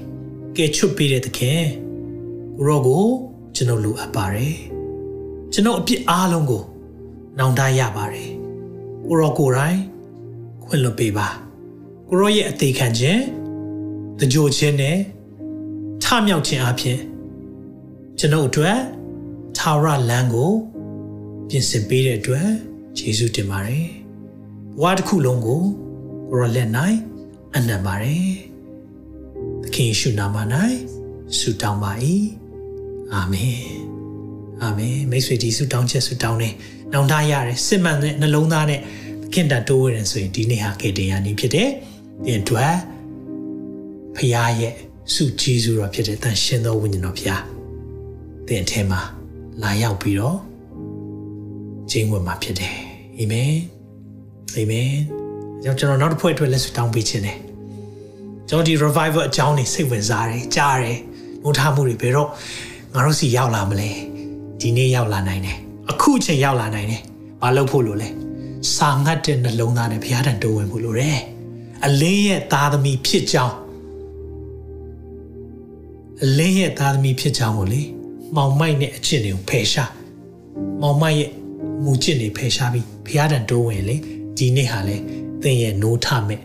[0.57, 1.63] ကယ်ချွတ်ပေးတဲ့သခင်
[2.59, 3.05] ကိုရောကို
[3.55, 4.57] ကျွန်တော်လိုအပ်ပါတယ်
[5.53, 6.63] ကျွန်တော်အပြစ်အားလုံးကို
[7.39, 8.31] နောင်တရပါတယ်
[9.07, 9.79] ကိုရောကိုယ်တိုင်
[10.65, 11.29] ခွင့်လွှတ်ပေးပါ
[12.09, 13.23] ကိုရောရဲ့အသေးခံခြင်း
[14.19, 14.99] တကြိုခြင်းနဲ့
[16.03, 16.99] ထမြောက်ခြင်းအပြင်
[18.19, 18.79] ကျွန်ုပ်အတွက်
[19.59, 20.53] သာရလမ်းကို
[21.49, 22.49] ပြင်ဆင်ပေးတဲ့အတွက်
[22.99, 23.87] ယေရှုတင်ပါတယ်
[24.81, 25.63] ဘဝတစ်ခုလုံးကို
[26.31, 26.69] ကိုရောလက်၌
[27.55, 28.31] အနံ့ပါတယ်
[29.63, 30.37] သခင်ယေရှုနာမ၌
[31.39, 31.93] ဆုတောင်းပါ၏
[33.15, 33.63] အာမင်
[34.63, 36.51] အာမင်မိတ်ဆွေဒီဆုတောင်းချက်ဆုတောင်းနေ
[36.93, 38.81] နောင်တရတယ်စစ်မှန်တဲ့နှလုံးသားနဲ့
[39.33, 41.71] ခင်တန်တိုးဝင်ဆိုရင်ဒီနေ့ဟာကေတင်ရနေဖြစ်တယ်
[42.25, 42.75] တင်အတွက်
[44.17, 44.75] ဖခင်ရဲ့
[45.15, 47.43] ဆုကျေးဇူးတော်ဖြစ်တဲ့တန်ရှင်သောဝိညာဉ်တော်ဖခင်
[48.47, 49.01] တင်အထင်မှာ
[49.63, 50.39] လာရောက်ပြီးတော့
[51.91, 52.77] ကျင်းဝင်မှာဖြစ်တယ်
[53.17, 53.55] အာမင်
[54.57, 54.93] အာမင်
[55.63, 57.39] ကျွန်တော်နောက်တစ်ဖွဲ့အတွက်လက်ဆုတောင်းပေးခြင်းတယ်
[58.49, 60.99] ကျွန်တော်ဒီ revival အကြောင်းနေစိတ်ဝင်စားတယ်ကြားတယ်
[61.45, 62.29] ငိုထားမှုတွေဘယ်တော့
[62.95, 63.91] ငါတို့စီရောက်လာမလဲ
[64.61, 65.57] ဒီနေ့ရောက်လာနိုင်တယ်
[65.91, 67.03] အခုချိန်ရောက်လာနိုင်တယ်
[67.43, 68.09] မလုပ်ဖို့လို့လဲ
[68.77, 71.21] စာငတ်တဲ့နှလုံးသားနဲ့ဘုရားတန်တိုးဝင်ဖို့လိုတယ်
[71.85, 73.57] အလင်းရဲ့သားသမီးဖြစ်ကြောင်း
[76.25, 77.83] အလင်းရဲ့သားသမီးဖြစ်ကြောင်းကိုလေ
[78.37, 79.93] မောင်မိုက်နဲ့အချစ်တွေကိုဖယ်ရှား
[80.83, 81.31] မောင်မိုက်ရဲ့
[81.85, 83.97] မူချစ်တွေဖယ်ရှားပြီးဘုရားတန်တိုးဝင်လေ
[84.37, 84.97] ဒီနေ့ဟာလေ
[85.43, 86.41] သင်ရဲ့နိုးထမဲ့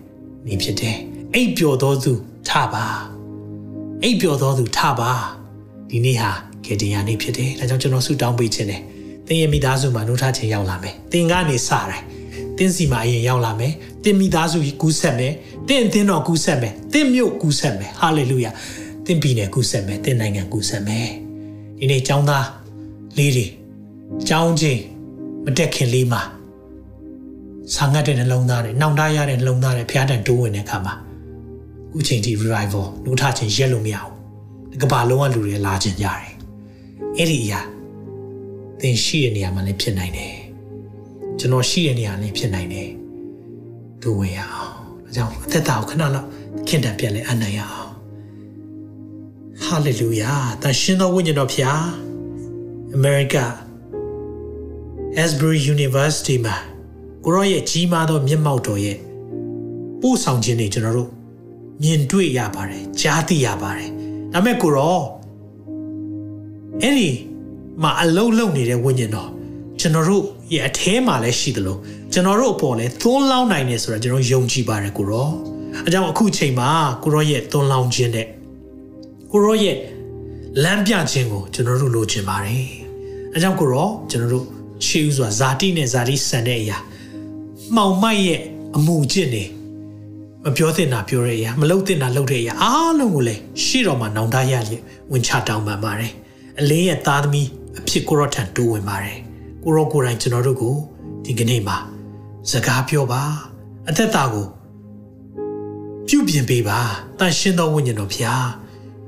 [0.46, 0.98] နေဖြစ်တယ်
[1.34, 2.14] အိပ်ပျော်သောသူ
[2.50, 2.86] ထပါ
[4.04, 5.12] အိပ်ပျော်သောသူထပါ
[5.96, 6.32] ဒီနေ့ဟာ
[6.66, 8.82] ကေတင်ယာနေ့ဖြစ်တယ်ဒါကြောင့်ကျွန်တော်ဆုတောင်းပေးခြင်းတယ်
[9.28, 12.02] သင်ရဲ့မိသားစုမှာနိုးထခြင်းရောက်လာမယ်သင်ကနေစတယ်
[12.58, 13.74] သင်စီမှာအရင်ရောက်လာမယ်
[14.04, 15.34] သင်မိသားစုကြီးကူးဆက်မယ်
[15.68, 18.52] သင်အသင်းတော်ကူးဆက်မယ်သင်မြို့ကူးဆက်မယ်ဟာလေလုယာ
[19.06, 21.08] သင်ပြည်နယ်ကူးဆက်မယ်သင်နိုင်ငံကူးဆက်မယ်
[21.80, 22.48] ဒီနေ့ចောင်းသား
[23.18, 23.46] လေးတွေ
[24.30, 24.82] ចောင်းချင်း
[25.46, 26.22] မတက်ခင်လေးမှာ
[27.76, 30.94] ဆာငတ်တဲ့နှလုံးသားတွေနှောင်တရတဲ့နှလုံးသားတွေဖျားတန်တိုးဝင်တဲ့အခါမှာ
[31.90, 34.13] အခုချိန်ထိ revival နှုတ်ထခြင်းရက်လို့မရဘူးဒီ
[34.82, 36.24] ကဘာလုံးကလူတွေလာခြင်းကြတယ်
[37.18, 37.62] အဲ့ဒီအရာ
[38.80, 40.36] သင်ရှိတဲ့နေရာမှာလည်းဖြစ်နိုင်တယ်
[41.40, 42.90] ကျွန်တော်ရှိတဲ့နေရာလည်းဖြစ်နိုင်တယ်
[44.02, 44.72] ဒူဝင်ရအောင်
[45.04, 46.28] ဒါကြောင့်အသက်တာကိုခဏလောက်
[46.68, 47.92] ခင်တံပြက်လဲအနိုင်ရအောင်
[49.64, 51.86] ဟာလေလုယာတန်ရှင်သောဝိညာဉ်တော်ဖျား
[52.96, 53.36] အမေရိက
[55.24, 56.56] Asbury University မှာ
[57.24, 58.98] ကိုရောရဲ့ကြီးမားသောမျက်မှောက်တော်ရဲ့
[60.02, 61.10] ပို့ဆောင်ခြင်းတွေကျွန်တော်တို့
[61.82, 64.03] မြင်တွေ့ရပါတယ်ကြားသိရပါတယ်
[64.34, 65.00] ဒါပေမဲ့ကိုရော
[66.82, 67.10] အဲ့ဒီ
[67.82, 69.30] မှာအလုံးလုံးနေတဲ့ဝိညာဉ်တော်
[69.80, 70.24] ကျွန်တော်တို့
[70.54, 71.78] ရဲ့အထဲမှာလည်းရှိသလို
[72.14, 75.30] ကျွန်တော်တို့အပေါ်လည်းသွန်းလောင်းနိုင်တယ်ဆိုတာကျွန်တော်ယုံကြည်ပါတယ်ကိုရော
[75.88, 76.70] အကြောင်းအခုချိန်မှာ
[77.04, 78.28] ကိုရောရဲ့သွန်းလောင်းခြင်းတဲ့
[79.32, 79.78] ကိုရောရဲ့
[80.64, 82.66] လမ်းပြခြင်းကိုကျွန်တော်တို့လိုချင်ပါတယ်
[83.36, 84.46] အကြောင်းကိုရောကျွန်တော်တို့
[84.86, 86.78] ရှေးဥစွာဇာတိနဲ့ဇာတိဆန်တဲ့အရာ
[87.76, 88.40] မှောင်မိုက်ရဲ့
[88.76, 89.44] အမှုကျင့်နေ
[90.46, 94.74] မပြောသင့်တာပြောတဲ့အရာမလုပ်သင့်တာလုပ်တဲ့အရာအားလုံးကိုလည်းရှေ့တော်မှာနောင်တရရ
[95.12, 96.12] ဝင်ချတောင်းပန်ပါတယ်
[96.60, 97.48] အလင်းရဲ့သားသမီး
[97.80, 99.18] အဖြစ်ကိုရောထံတိုးဝင်ပါတယ်
[99.64, 100.76] ကိုရောကိုယ်တိုင်ကျွန်တော်တို့ကို
[101.26, 101.78] ဒီကနေ့မှာ
[102.52, 103.24] စကားပြောပါ
[103.90, 104.48] အသက်တာကို
[106.08, 106.80] ပြုပြင်ပေးပါ
[107.20, 108.48] တန်ရှင်းသောဝိညာဉ်တော်ဖျား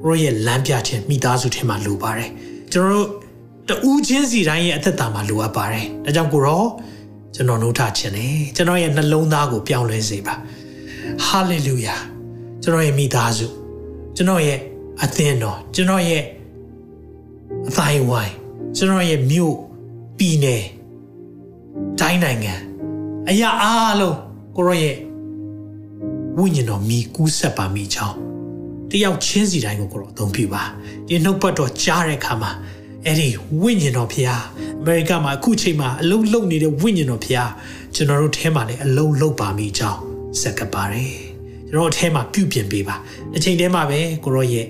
[0.03, 2.29] ကိုရောရဲ့လမ်းပြခြင်းမိသားစုထဲမှာလိုပါတယ်
[2.71, 3.07] ကျွန်တော်
[3.67, 6.63] တို့တူးချင်းစီတိုင်းရဲ့အသက်တာမှာလိုအပ်ပါတယ်ဒါကြောင့်ကိုရော
[7.36, 10.36] ကျွန်တော်နှုတ်ထခြင်းလေကျွန်တော်ရဲ့နှလုံးသားကိုပြောင်းလဲစေပါ
[11.26, 11.95] ဟာလေလုယာ
[12.64, 13.47] ကျွန်တော်ရဲ့မိသားစု
[14.16, 14.60] ကျွန်တော်ရဲ့
[15.03, 16.24] အသင်းတော်ကျွန်တော်ရဲ့
[17.68, 18.34] အတိုင်းဝိုင်း
[18.76, 19.56] ကျွန်တော်ရဲ့မြို့
[20.18, 20.64] ပြည်နယ်
[21.99, 22.53] တိုင်းနိုင်ငံ
[23.30, 24.18] အရာအားလုံး
[24.56, 24.95] ကိုရောရဲ့
[26.38, 28.18] ဝိညာဉ်တော်မိကူးဆက်ပါမိချောင်း
[28.89, 30.64] တယောက်ချင်းစီတိုင်းကိုကိုရောအသုံးပြုပါ
[31.08, 32.51] ဒီနှုတ်ပတ်တော်ကြားတဲ့အခါမှာ
[33.06, 33.28] အဲ့ဒီ
[33.62, 34.43] ဝိညာဉ်တော်ဖျား
[34.82, 37.49] အမေရိကမှာအခုချိန်မှာအလုံးလုံးနေတဲ့ဝိညာဉ်တော်ဖျား
[37.95, 41.13] ကျွန်တော်တို့ထဲမှာလည်းအလုံးလုံးပါမိကြောင်း စက်ကပ်ပါတယ်
[41.69, 42.95] ကျွန်တော်အထဲမှာပြုပြင်ပေးပါ
[43.36, 44.67] အချိန်တည်းမှာပဲကိုရောရဲ့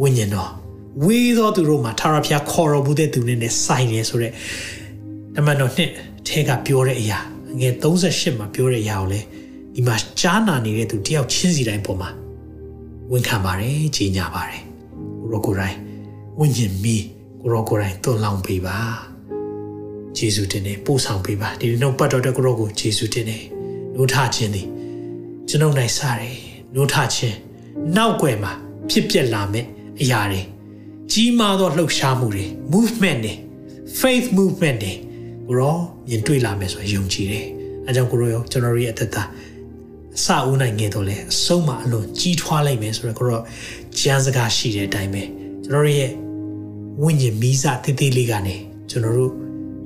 [0.00, 0.50] ဝိညာဉ်တော်
[1.04, 4.32] ဝေးသောသူတို့မှာထာဝရဘုရားခေါ်တော်မူတဲ့သူတွေနဲ့ဆိုင်နေဆိုတဲ့
[5.36, 5.90] ဓမ္မတော်နှစ်
[6.28, 7.18] ထဲကပြောတဲ့အရာ
[7.60, 9.20] ငယ်38မှာပြောတဲ့အရာကိုလေ
[9.74, 12.10] ဒီမှာကြားနာနေတဲ့သူတယောက်ချင်းစီတိုင်းပေါ်မှာ
[13.12, 14.62] ဝန်ခံပါတယ်ကြီးညာပါတယ်
[15.20, 15.76] ကိုရောကိုယ်တိုင်
[16.38, 17.04] ဝိညာဉ်မီး
[17.40, 18.78] ကိုရောကိုယ်တိုင်သွန်လောင်းပေးပါ
[20.16, 23.38] ဂျေဇုတင်နေပို့ဆောင်ပေးပါဒီနှုတ်ပတ်တော်တဲ့ကိုရောကိုဂျေဇုတင်နေ
[23.94, 24.66] နိုးထခြင်းသည်
[25.50, 26.36] ကျွန်ုပ်နိုင်စားတယ်
[26.74, 27.38] နိုးထခြင်း
[27.96, 28.52] နောက်ွယ်မှာ
[28.90, 29.66] ဖြစ်ပျက်လာမယ့်
[30.00, 30.40] အရာတွေ
[31.12, 33.34] ကြီးမားသောလှုပ်ရှားမှုတွေ movement တွေ
[34.00, 34.92] faith movement တွေ
[35.48, 35.76] ကိုကိုရော
[36.08, 37.46] မြင်တွေ့လာမယ်ဆိုရင်ယုံကြည်တယ်
[37.86, 39.22] အဲကြောင့်ကိုရောရောကျွန်တော်ရဲ့အသက်တာ
[40.16, 43.42] အစဦးနိုင်ငယ်တော့လေအဆုံးမအလွန်ကြီးထွားလိုက်မယ်ဆိုတော့ကိုရော
[44.00, 45.22] ကျမ်းစကားရှိတဲ့အတိုင်းပဲ
[45.64, 46.10] ကျွန်တော်ရဲ့
[47.02, 48.56] ဝိညာဉ်မီးစာတိတိလေးကနေ
[48.90, 49.32] ကျွန်တော်တို့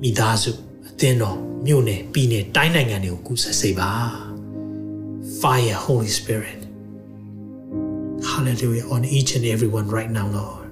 [0.02, 0.52] မိသားစု
[0.88, 1.36] အသင်းတော်
[1.66, 4.23] မြို့နယ်ပြည်နယ်တိုင်းနိုင်ငံတွေကိုကူဆက်စေပါ
[5.40, 6.60] fire holy spirit
[8.30, 10.64] hallelujah on each and everyone right now lord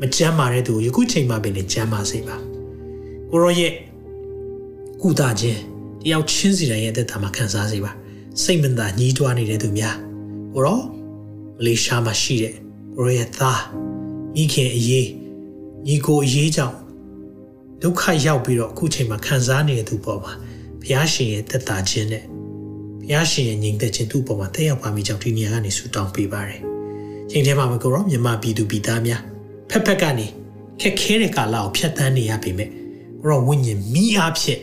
[0.00, 2.36] မကြမ်းမာတဲ့သူယခုချိန်မှာပင်လည်းကြမ်းမာစေပါ
[3.30, 3.72] ကိုရောရဲ့
[5.02, 5.60] ကုသခြင်း
[6.02, 7.92] တယောက်ချင်းစီတိုင်းရဲ့အသက်တာမှာခံစားစေပါ
[8.42, 9.96] စိတ်မသာညှိတွားနေတဲ့သူများ
[10.54, 10.80] ကိုရော
[11.58, 12.54] မလေးရှားမှာရှိတဲ့
[12.96, 13.62] ကိုရောရဲ့သား
[14.34, 15.08] မိခင်အရေး
[15.86, 16.76] ညီကိုအရေးကြောင့်
[17.82, 20.32] ဒုက္ခရောက်ပြီးတော့အခုချိန်မှာခံစားနေတဲ့သူပေါ်မှာ
[20.82, 22.24] ဘုရားရှင်ရဲ့သက်တာခြင်းနဲ့
[23.08, 26.60] ဘုရားရှင်ရဲ့ညီသက်ခြင်းသူ့ပေါ်မှာတက်ရောက်ပါမိကြောင်းဒီနေရာကနေဆုတောင်းပေးပါရယ်။
[27.30, 29.22] ချိန်ထဲမှာမကိုရောမြမပြည်သူပြည်သားများ
[29.70, 30.26] ဖက်ဖက်ကနေ
[30.80, 32.68] ခက်ခဲတဲ့ကာလကိုဖြတ်သန်းနေရပေမဲ့
[33.20, 34.60] ကိုရောဝိညာဉ်မိအားဖြင့်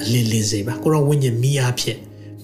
[0.00, 1.98] အလင်းလင်းစေပါကိုရောဝိညာဉ်မိအားဖြင့်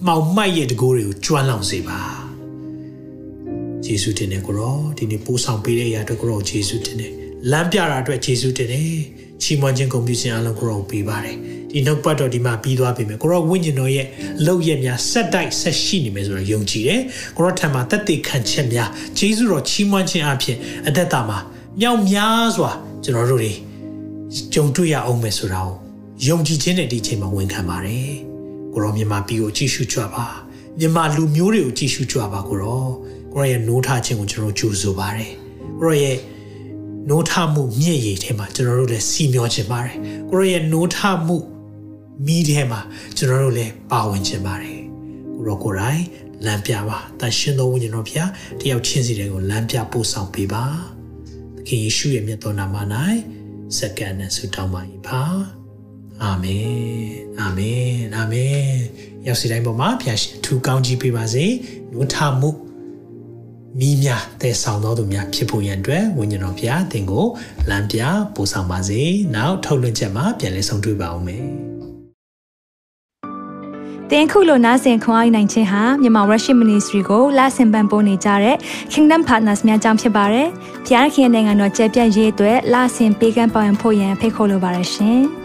[0.05, 1.99] မှောင်မိုက်ရဲ့တကိုးတွေကိုကျွမ်းလောင်စေပါ။
[3.85, 7.11] ယေရှုတင်တယ်ကိုရောဒီနေ့ပို့ဆောင်ပေးတဲ့အရာအတွက်ကိုရောယေရှုတင်တယ်
[7.51, 8.99] လမ်းပြတာအတွက်ယေရှုတင်တယ်
[9.41, 11.37] ချီးမွမ်းခြင်းဂုဏ်ပြုခြင်းအလုံးကိုရောပေးပါတယ်
[11.71, 14.07] ဒီနောက်ပတ်တော်ဒီမှာပြီးသွားပြီမယ်ကိုရောဝိညာဉ်တော်ရဲ့
[14.45, 17.01] လောက်ရက်များဆက်တိုက်ဆက်ရှိနေမယ်ဆိုတော့ယုံကြည်တယ်
[17.37, 20.57] ကိုရောထံမှာတက်တည်ခံချက်များဂျေဇုတော်ချီးမွမ်းခြင်းအပြင်
[20.87, 21.39] အသက်တာမှာ
[21.81, 22.71] မြောက်များစွာ
[23.03, 23.53] ကျွန်တော်တို့တွေ
[24.53, 25.75] ကြုံတွေ့ရအောင်မယ်ဆိုတာကို
[26.27, 28.13] ယုံကြည်ခြင်းနဲ့ဒီချိန်မှာဝန်ခံပါတယ်
[28.73, 30.25] ကိုရောမြန်မာပြည်ကိုကြည့်ရှုကြပါ
[30.79, 32.85] မြန်မာလူမျိုးတွေကိုကြည့်ရှုကြပါကိုရော
[33.33, 35.31] ကိုရောရဲ့နိုးထခြင်းကိုကျွန်တော်ကြိုးဆိုပါတယ်
[35.79, 36.17] ကိုရောရဲ့
[37.09, 39.95] နိုးထမှုမြင့်ရည်ထဲမှာကျွန်တော်တို့လည်းစီမျောခြင်းပါတယ်
[40.29, 41.37] ကိုရောရဲ့နိုးထမှု
[42.25, 42.81] မိထဲမှာ
[43.17, 44.79] ကျွန်တော်တို့လည်းပါဝင်ခြင်းပါတယ်
[45.35, 46.03] ကိုရောကိုယ်တိုင်
[46.45, 48.29] လမ်းပြပါတန်ရှင်သောဝိညာဉ်တော်ဖျား
[48.61, 50.65] တယောက်ချင်းစီတွေကိုလမ်းပြပို့ဆောင်ပေးပါ
[51.55, 52.75] သခင်ယေရှုရဲ့မြတ်တော်နာမ၌
[53.77, 55.21] စက္ကန့်နဲ့ဆုတောင်းပါ၏ပါ
[56.23, 56.69] အာမင်
[57.39, 58.65] အာမင်အာမင်
[59.27, 61.45] ရောက်စီတိုင်းပေါ်မှာဖျားရှင်ထူကောင်းကြီးပေးပါစေ
[61.91, 62.49] နိုးထမှု
[63.79, 67.25] မိများတဲဆောင်တော်သူများဖြစ်ဖို့ရန်အတွက်ဝိညာဉ်တော်ဖျားသင်ကို
[67.69, 67.99] လမ်းပြ
[68.35, 69.01] ပို့ဆောင်ပါစေ
[69.35, 71.43] နောက်ထုတ်လွှင့်ချက်မှာပြန်လည်ဆုံတွေ့ပါအောင်မယ်
[74.11, 78.55] တင်ခုလိုနာဆင်ခွန်အားနိုင်ခြင်းဟာမြန်မာ Worship Ministry ကိုလာဆင်ပန်ပိုးနေကြတဲ့
[78.91, 80.47] Kingdom Partners များအကြောင်းဖြစ်ပါတယ်။
[80.87, 85.21] ဖျားခင်နိုင်ငံတော်ကျယ်ပြန့်ရေးအတွက်လာဆင်ပေးကမ်းပောင်းဖို့ရန်ဖိတ်ခေါ်လိုပါတယ်ရှင်။